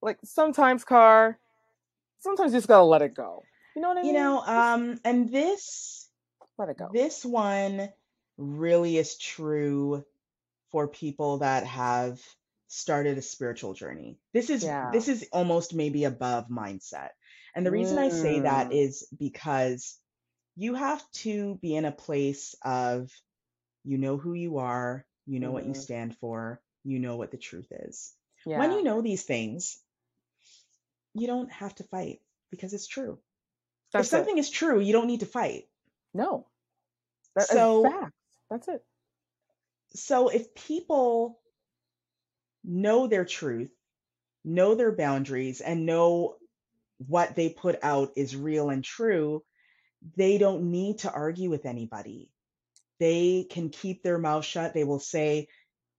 Like 0.00 0.18
sometimes, 0.24 0.84
car, 0.84 1.38
sometimes 2.20 2.52
you 2.52 2.58
just 2.58 2.68
gotta 2.68 2.84
let 2.84 3.02
it 3.02 3.14
go. 3.14 3.42
You 3.74 3.82
know 3.82 3.88
what 3.88 3.98
I 3.98 4.02
mean? 4.02 4.14
You 4.14 4.20
know, 4.20 4.40
um, 4.40 5.00
and 5.04 5.28
this 5.28 6.08
let 6.56 6.68
it 6.68 6.78
go. 6.78 6.88
this 6.92 7.24
one 7.24 7.88
really 8.36 8.96
is 8.96 9.16
true 9.18 10.04
for 10.74 10.88
people 10.88 11.38
that 11.38 11.64
have 11.64 12.20
started 12.66 13.16
a 13.16 13.22
spiritual 13.22 13.74
journey. 13.74 14.18
This 14.32 14.50
is 14.50 14.64
Yeah. 14.64 14.90
this 14.90 15.06
is 15.08 15.28
almost 15.32 15.72
maybe 15.72 16.02
above 16.02 16.48
mindset. 16.48 17.10
And 17.54 17.64
the 17.64 17.70
reason 17.70 17.96
I 17.96 18.08
say 18.08 18.40
that 18.40 18.72
Mm, 18.72 19.04
because 19.16 19.96
you 20.56 20.74
have 20.74 21.08
to 21.22 21.56
be 21.62 21.76
in 21.76 21.84
a 21.84 21.92
place 21.92 22.56
of 22.64 23.12
you 23.84 23.98
know 23.98 24.16
who 24.16 24.34
you 24.34 24.58
are, 24.58 25.06
you 25.26 25.38
know 25.38 25.52
what 25.52 25.66
you 25.66 25.74
mhm. 25.74 25.80
stand 25.80 26.16
for, 26.18 26.60
you 26.84 26.98
know 26.98 27.16
what 27.16 27.30
the 27.30 27.38
truth 27.38 27.68
is. 27.70 28.12
When 28.54 28.72
you 28.72 28.82
know 28.82 29.00
these 29.00 29.22
things, 29.22 29.78
you 31.14 31.26
don't 31.28 31.52
have 31.52 31.74
to 31.76 31.84
fight 31.84 32.20
because 32.50 32.74
it's 32.74 32.88
true. 32.88 33.20
If 33.96 34.06
that's 34.06 34.12
it. 34.12 34.16
something 34.24 34.38
is 34.38 34.50
true, 34.50 34.80
you 34.80 34.92
don't 34.92 35.06
need 35.06 35.20
to 35.20 35.26
fight. 35.26 35.68
No, 36.14 36.48
that 37.34 37.50
is 37.52 37.70
So 37.70 37.82
facts. 37.82 38.12
That's 38.50 38.68
it. 38.68 38.84
So 39.94 40.28
if 40.28 40.54
people 40.54 41.40
know 42.64 43.06
their 43.06 43.24
truth, 43.24 43.70
know 44.44 44.74
their 44.74 44.92
boundaries, 44.92 45.60
and 45.60 45.86
know 45.86 46.36
what 46.98 47.34
they 47.36 47.48
put 47.48 47.78
out 47.82 48.12
is 48.16 48.36
real 48.36 48.70
and 48.70 48.84
true, 48.84 49.42
they 50.16 50.38
don't 50.38 50.70
need 50.70 50.98
to 50.98 51.12
argue 51.12 51.50
with 51.50 51.66
anybody. 51.66 52.30
They 53.00 53.46
can 53.50 53.70
keep 53.70 54.02
their 54.02 54.18
mouth 54.18 54.44
shut. 54.44 54.74
They 54.74 54.84
will 54.84 55.00
say, 55.00 55.48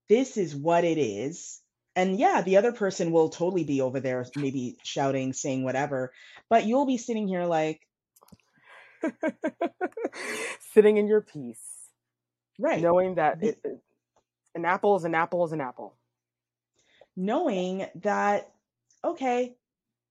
This 0.08 0.36
is 0.36 0.54
what 0.54 0.84
it 0.84 0.98
is. 0.98 1.60
And 1.94 2.18
yeah, 2.18 2.42
the 2.42 2.58
other 2.58 2.72
person 2.72 3.10
will 3.10 3.30
totally 3.30 3.64
be 3.64 3.80
over 3.80 4.00
there, 4.00 4.26
maybe 4.36 4.76
shouting, 4.84 5.32
saying 5.32 5.64
whatever, 5.64 6.12
but 6.50 6.66
you'll 6.66 6.86
be 6.86 6.98
sitting 6.98 7.26
here 7.26 7.44
like, 7.44 7.80
Sitting 10.74 10.96
in 10.98 11.06
your 11.06 11.22
peace, 11.22 11.60
right, 12.58 12.82
knowing 12.82 13.14
that 13.16 13.42
it, 13.42 13.58
an 14.56 14.64
apple 14.64 14.96
is 14.96 15.04
an 15.04 15.14
apple 15.14 15.44
is 15.44 15.52
an 15.52 15.60
apple. 15.60 15.96
knowing 17.16 17.86
that, 18.02 18.52
okay, 19.02 19.56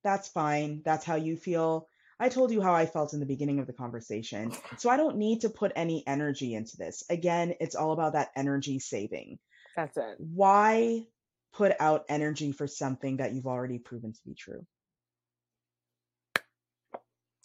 that's 0.04 0.28
fine. 0.28 0.82
That's 0.84 1.06
how 1.06 1.16
you 1.16 1.38
feel. 1.38 1.88
I 2.20 2.30
told 2.30 2.52
you 2.52 2.62
how 2.62 2.74
I 2.74 2.86
felt 2.86 3.14
in 3.14 3.20
the 3.20 3.26
beginning 3.26 3.60
of 3.60 3.68
the 3.68 3.74
conversation. 3.74 4.52
So 4.78 4.90
I 4.90 4.98
don't 4.98 5.18
need 5.18 5.42
to 5.42 5.50
put 5.50 5.72
any 5.76 6.04
energy 6.08 6.54
into 6.54 6.78
this. 6.78 7.04
Again, 7.10 7.56
it's 7.60 7.76
all 7.76 7.92
about 7.92 8.14
that 8.14 8.32
energy 8.36 8.80
saving. 8.80 9.38
That's 9.76 9.98
it. 9.98 10.16
Why 10.18 11.06
put 11.54 11.74
out 11.80 12.06
energy 12.10 12.52
for 12.52 12.68
something 12.68 13.18
that 13.18 13.34
you've 13.34 13.48
already 13.48 13.80
proven 13.80 14.14
to 14.14 14.20
be 14.26 14.34
true? 14.34 14.66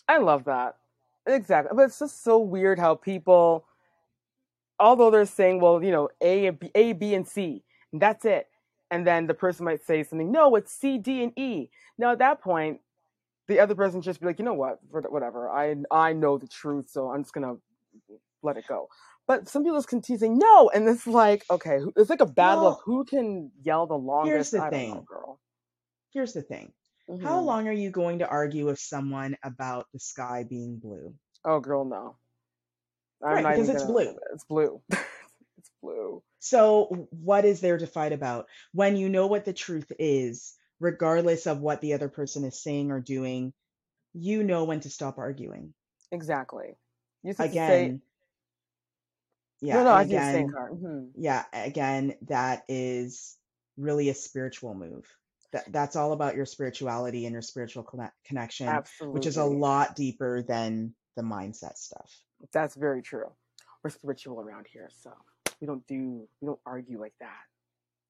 I 0.09 0.19
love 0.19 0.45
that. 0.45 0.77
Exactly. 1.27 1.77
But 1.77 1.85
it's 1.85 1.99
just 1.99 2.23
so 2.23 2.39
weird 2.39 2.79
how 2.79 2.95
people, 2.95 3.67
although 4.81 5.11
they're 5.11 5.27
saying, 5.27 5.61
well, 5.61 5.85
you 5.85 5.93
know, 5.93 6.11
A 6.23 6.47
and 6.49 6.61
B, 6.61 6.73
A, 6.75 6.93
B, 6.95 7.15
and 7.15 7.29
C, 7.29 7.65
and 7.93 8.03
that's 8.03 8.27
it. 8.27 8.49
And 8.91 9.07
then 9.07 9.29
the 9.29 9.35
person 9.35 9.65
might 9.67 9.85
say 9.85 10.05
something, 10.05 10.33
no, 10.33 10.57
it's 10.57 10.73
C, 10.73 10.99
D, 10.99 11.23
and 11.25 11.39
E. 11.39 11.71
Now 11.99 12.13
at 12.13 12.19
that 12.21 12.43
point, 12.43 12.81
the 13.49 13.61
other 13.61 13.75
person 13.75 14.03
just 14.03 14.21
be 14.21 14.27
like, 14.27 14.39
you 14.39 14.45
know 14.45 14.55
what, 14.55 14.81
What- 14.91 15.11
whatever. 15.13 15.51
I 15.51 15.77
I 15.91 16.13
know 16.15 16.39
the 16.39 16.49
truth, 16.49 16.91
so 16.91 17.11
I'm 17.11 17.23
just 17.25 17.35
gonna 17.35 17.57
let 18.43 18.57
it 18.57 18.67
go. 18.69 18.89
But 19.27 19.49
some 19.49 19.63
people 19.65 19.79
just 19.79 19.89
continue 19.89 20.19
saying 20.19 20.39
no, 20.39 20.71
and 20.71 20.89
it's 20.89 21.07
like, 21.07 21.45
okay, 21.51 21.79
it's 21.97 22.11
like 22.11 22.21
a 22.21 22.27
battle 22.27 22.67
of 22.67 22.77
who 22.85 23.05
can 23.05 23.53
yell 23.63 23.87
the 23.87 23.97
longest. 23.99 24.51
here's 24.51 24.51
the 24.51 24.61
I 24.61 24.71
don't 24.71 24.87
know, 24.87 25.03
thing. 25.03 25.07
girl. 25.07 25.41
Here's 26.13 26.35
the 26.35 26.43
thing. 26.43 26.73
How 27.19 27.41
hmm 27.41 27.43
long 27.43 27.69
are 27.69 27.73
you 27.73 27.91
going 27.91 28.21
to 28.21 28.29
argue 28.29 28.67
with 28.67 28.81
someone 28.81 29.37
about 29.45 29.89
the 29.93 30.01
sky 30.01 30.45
being 30.49 30.79
blue? 30.79 31.15
Oh, 31.45 31.61
girl, 31.61 31.85
no. 31.85 32.17
I'm 33.25 33.43
Right, 33.45 33.49
because 33.49 33.69
it's 33.69 33.83
gonna. 33.83 33.93
blue. 33.93 34.17
It's 34.35 34.45
blue. 34.45 34.81
it's 34.91 35.71
blue. 35.83 36.23
So, 36.39 37.09
what 37.11 37.45
is 37.45 37.61
there 37.61 37.79
to 37.79 37.87
fight 37.87 38.13
about? 38.13 38.47
When 38.73 38.97
you 38.97 39.09
know 39.09 39.27
what 39.27 39.45
the 39.45 39.53
truth 39.53 39.93
is, 39.99 40.55
regardless 40.79 41.47
of 41.47 41.61
what 41.61 41.81
the 41.81 41.95
other 41.95 42.09
person 42.09 42.45
is 42.45 42.63
saying 42.63 42.91
or 42.91 43.01
doing, 43.01 43.53
you 44.15 44.43
know 44.43 44.65
when 44.65 44.81
to 44.81 44.91
stop 44.91 45.19
arguing. 45.19 45.75
Exactly. 46.13 46.75
You 47.23 47.31
just 47.31 47.41
have 47.41 47.51
to 47.51 47.55
say, 47.55 47.61
Again, 47.61 48.03
no, 49.69 49.69
yeah, 49.69 49.85
no, 49.85 49.91
and 49.91 49.99
I 49.99 50.03
see 50.05 50.17
the 50.17 50.25
same 50.25 50.49
again, 50.49 50.51
car. 50.51 50.69
hmm 50.71 51.05
yeah, 51.15 51.45
again, 51.53 52.15
that 52.29 52.65
is 52.69 53.37
really 53.77 54.09
a 54.09 54.15
spiritual 54.15 54.75
move. 54.75 55.05
That 55.53 55.71
that's 55.73 55.97
all 55.97 56.13
about 56.13 56.37
your 56.37 56.47
spirituality 56.47 57.27
and 57.27 57.33
your 57.33 57.43
spiritual 57.43 57.83
conne- 57.83 58.13
connection, 58.25 58.83
which 59.13 59.27
is 59.27 59.37
a 59.37 59.45
lot 59.45 59.97
deeper 59.97 60.43
than 60.43 60.95
the 61.17 61.23
mindset 61.23 61.77
stuff. 61.77 62.13
That's 62.53 62.75
very 62.75 63.03
true. 63.03 63.31
We're 63.83 63.91
spiritual 63.91 64.41
around 64.41 64.67
here, 64.73 64.89
so 64.91 65.13
we 65.61 65.67
don't 65.67 65.87
do, 65.87 66.27
we 66.41 66.47
don't 66.47 66.61
argue 66.67 67.01
like 67.01 67.15
that. 67.21 67.39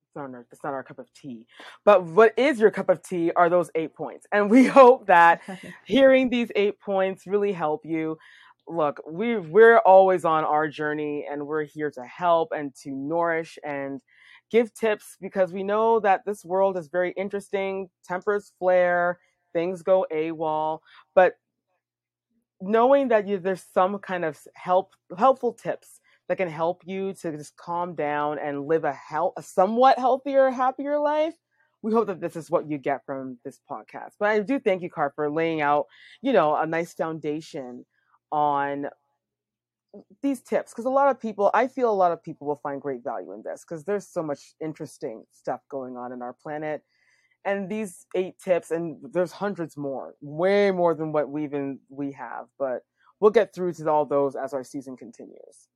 It's 0.06 0.16
not 0.16 0.34
our, 0.34 0.46
it's 0.50 0.64
not 0.64 0.72
our 0.72 0.82
cup 0.82 0.98
of 0.98 1.12
tea. 1.14 1.46
But 1.84 2.04
what 2.04 2.36
is 2.36 2.58
your 2.58 2.72
cup 2.72 2.88
of 2.88 3.02
tea 3.02 3.30
are 3.36 3.48
those 3.48 3.70
eight 3.76 3.94
points. 3.94 4.26
And 4.32 4.50
we 4.50 4.66
hope 4.80 5.06
that 5.06 5.40
hearing 5.84 6.30
these 6.30 6.50
eight 6.56 6.80
points 6.80 7.26
really 7.26 7.52
help 7.52 7.84
you. 7.84 8.18
Look, 8.66 9.00
we 9.08 9.36
we're 9.36 9.78
always 9.78 10.24
on 10.24 10.44
our 10.44 10.68
journey 10.68 11.26
and 11.30 11.46
we're 11.46 11.64
here 11.64 11.90
to 11.92 12.02
help 12.04 12.52
and 12.52 12.74
to 12.82 12.90
nourish 12.90 13.58
and 13.64 14.00
give 14.50 14.74
tips 14.74 15.16
because 15.20 15.52
we 15.52 15.62
know 15.62 16.00
that 16.00 16.24
this 16.24 16.44
world 16.44 16.76
is 16.76 16.88
very 16.88 17.12
interesting. 17.12 17.88
Tempers 18.04 18.52
flare, 18.58 19.18
things 19.52 19.82
go 19.82 20.06
AWOL, 20.12 20.80
but 21.14 21.34
knowing 22.60 23.08
that 23.08 23.26
you, 23.26 23.38
there's 23.38 23.64
some 23.74 23.98
kind 23.98 24.24
of 24.24 24.38
help 24.54 24.92
helpful 25.16 25.52
tips 25.52 26.00
that 26.28 26.36
can 26.36 26.48
help 26.48 26.82
you 26.86 27.12
to 27.14 27.36
just 27.36 27.56
calm 27.56 27.94
down 27.94 28.38
and 28.38 28.66
live 28.66 28.84
a 28.84 28.92
health 28.92 29.34
a 29.36 29.42
somewhat 29.42 29.98
healthier 29.98 30.50
happier 30.50 30.98
life 30.98 31.34
we 31.82 31.92
hope 31.92 32.08
that 32.08 32.20
this 32.20 32.36
is 32.36 32.50
what 32.50 32.68
you 32.68 32.76
get 32.76 33.00
from 33.06 33.38
this 33.44 33.58
podcast. 33.70 34.10
But 34.18 34.28
i 34.28 34.40
do 34.40 34.58
thank 34.60 34.82
you 34.82 34.90
car 34.90 35.12
for 35.14 35.30
laying 35.30 35.60
out 35.60 35.86
you 36.22 36.32
know 36.32 36.56
a 36.56 36.66
nice 36.66 36.92
foundation 36.92 37.84
on 38.30 38.86
these 40.22 40.40
tips 40.40 40.72
because 40.72 40.84
a 40.84 40.90
lot 40.90 41.10
of 41.10 41.20
people 41.20 41.50
i 41.52 41.66
feel 41.66 41.90
a 41.90 41.92
lot 41.92 42.12
of 42.12 42.22
people 42.22 42.46
will 42.46 42.60
find 42.62 42.80
great 42.80 43.02
value 43.02 43.32
in 43.32 43.42
this 43.44 43.64
because 43.68 43.84
there's 43.84 44.06
so 44.06 44.22
much 44.22 44.54
interesting 44.60 45.24
stuff 45.32 45.60
going 45.68 45.96
on 45.96 46.12
in 46.12 46.22
our 46.22 46.32
planet 46.32 46.82
and 47.44 47.68
these 47.70 48.06
eight 48.14 48.38
tips 48.38 48.70
and 48.70 48.98
there's 49.12 49.32
hundreds 49.32 49.76
more 49.76 50.14
way 50.20 50.70
more 50.70 50.94
than 50.94 51.12
what 51.12 51.30
we 51.30 51.44
even 51.44 51.78
we 51.88 52.12
have 52.12 52.46
but 52.58 52.82
we'll 53.20 53.30
get 53.30 53.54
through 53.54 53.72
to 53.72 53.88
all 53.90 54.04
those 54.06 54.36
as 54.36 54.52
our 54.52 54.64
season 54.64 54.96
continues 54.96 55.68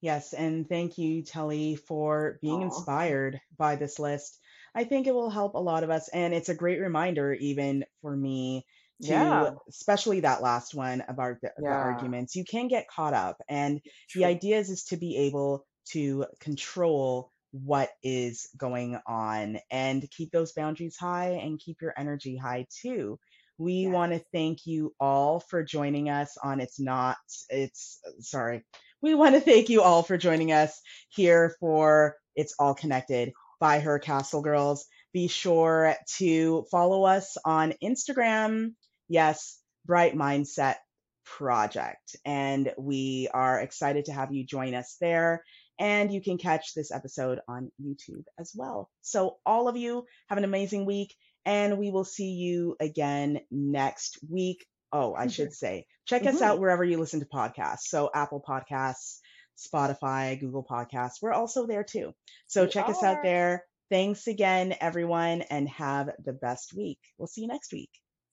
Yes, 0.00 0.32
and 0.32 0.68
thank 0.68 0.96
you, 0.98 1.22
Telly, 1.22 1.76
for 1.76 2.38
being 2.40 2.62
Aw. 2.62 2.64
inspired 2.64 3.40
by 3.58 3.76
this 3.76 3.98
list. 3.98 4.38
I 4.74 4.84
think 4.84 5.06
it 5.06 5.14
will 5.14 5.30
help 5.30 5.54
a 5.54 5.58
lot 5.58 5.84
of 5.84 5.90
us, 5.90 6.08
and 6.08 6.32
it's 6.32 6.48
a 6.48 6.54
great 6.54 6.80
reminder, 6.80 7.34
even 7.34 7.84
for 8.00 8.16
me, 8.16 8.66
to 9.02 9.08
Yeah. 9.08 9.50
especially 9.68 10.20
that 10.20 10.42
last 10.42 10.74
one 10.74 11.02
about 11.06 11.40
the, 11.42 11.52
the 11.58 11.74
arguments. 11.74 12.34
You 12.34 12.44
can 12.44 12.68
get 12.68 12.88
caught 12.88 13.14
up, 13.14 13.42
and 13.48 13.80
the 14.14 14.24
idea 14.24 14.58
is, 14.58 14.70
is 14.70 14.84
to 14.84 14.96
be 14.96 15.16
able 15.18 15.66
to 15.92 16.26
control 16.40 17.32
what 17.52 17.90
is 18.02 18.48
going 18.56 18.98
on 19.06 19.58
and 19.70 20.08
keep 20.10 20.30
those 20.32 20.52
boundaries 20.52 20.96
high 20.96 21.40
and 21.42 21.58
keep 21.58 21.80
your 21.82 21.94
energy 21.96 22.36
high 22.36 22.66
too. 22.82 23.18
We 23.58 23.86
Yes. 23.86 23.92
want 23.92 24.12
to 24.12 24.22
thank 24.32 24.66
you 24.66 24.94
all 25.00 25.40
for 25.40 25.62
joining 25.62 26.08
us 26.08 26.36
on 26.42 26.60
It's 26.60 26.80
Not, 26.80 27.18
It's, 27.50 28.00
sorry. 28.20 28.64
We 29.02 29.14
want 29.14 29.34
to 29.34 29.40
thank 29.40 29.68
you 29.68 29.82
all 29.82 30.02
for 30.02 30.16
joining 30.16 30.52
us 30.52 30.80
here 31.10 31.54
for 31.60 32.16
It's 32.36 32.54
All 32.58 32.74
Connected 32.74 33.32
by 33.60 33.80
Her 33.80 33.98
Castle 33.98 34.42
Girls. 34.42 34.86
Be 35.12 35.28
sure 35.28 35.94
to 36.18 36.64
follow 36.70 37.04
us 37.04 37.36
on 37.44 37.74
Instagram. 37.82 38.74
Yes, 39.08 39.58
Bright 39.86 40.14
Mindset 40.14 40.76
Project. 41.24 42.16
And 42.24 42.72
we 42.78 43.28
are 43.32 43.60
excited 43.60 44.06
to 44.06 44.12
have 44.12 44.32
you 44.32 44.44
join 44.44 44.74
us 44.74 44.96
there. 45.00 45.44
And 45.80 46.12
you 46.12 46.20
can 46.20 46.36
catch 46.38 46.74
this 46.74 46.92
episode 46.92 47.40
on 47.48 47.72
YouTube 47.82 48.24
as 48.38 48.52
well. 48.54 48.90
So, 49.00 49.38
all 49.46 49.66
of 49.66 49.76
you 49.76 50.04
have 50.28 50.36
an 50.38 50.44
amazing 50.44 50.84
week, 50.84 51.16
and 51.46 51.78
we 51.78 51.90
will 51.90 52.04
see 52.04 52.32
you 52.32 52.76
again 52.78 53.40
next 53.50 54.18
week. 54.28 54.66
Oh, 54.92 55.14
I 55.14 55.28
should 55.28 55.54
say, 55.54 55.86
check 56.04 56.26
us 56.26 56.40
Mhm. 56.40 56.42
out 56.42 56.60
wherever 56.60 56.84
you 56.84 56.98
listen 56.98 57.20
to 57.20 57.26
podcasts. 57.26 57.84
So, 57.88 58.10
Apple 58.14 58.42
Podcasts, 58.46 59.20
Spotify, 59.56 60.38
Google 60.38 60.64
Podcasts, 60.64 61.22
we're 61.22 61.32
also 61.32 61.66
there 61.66 61.84
too. 61.84 62.12
So, 62.46 62.64
We 62.64 62.70
check 62.70 62.88
us 62.88 63.02
out 63.02 63.22
there. 63.22 63.64
Thanks 63.90 64.26
again, 64.26 64.76
everyone, 64.80 65.42
and 65.42 65.68
have 65.70 66.10
the 66.24 66.32
best 66.34 66.74
week. 66.74 67.00
We'll 67.18 67.26
see 67.26 67.40
you 67.40 67.48
next 67.48 67.72
week. 67.72 67.90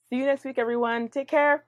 See 0.10 0.18
you 0.18 0.26
next 0.26 0.44
week, 0.46 0.58
everyone. 0.60 1.08
Take 1.10 1.28
care. 1.30 1.66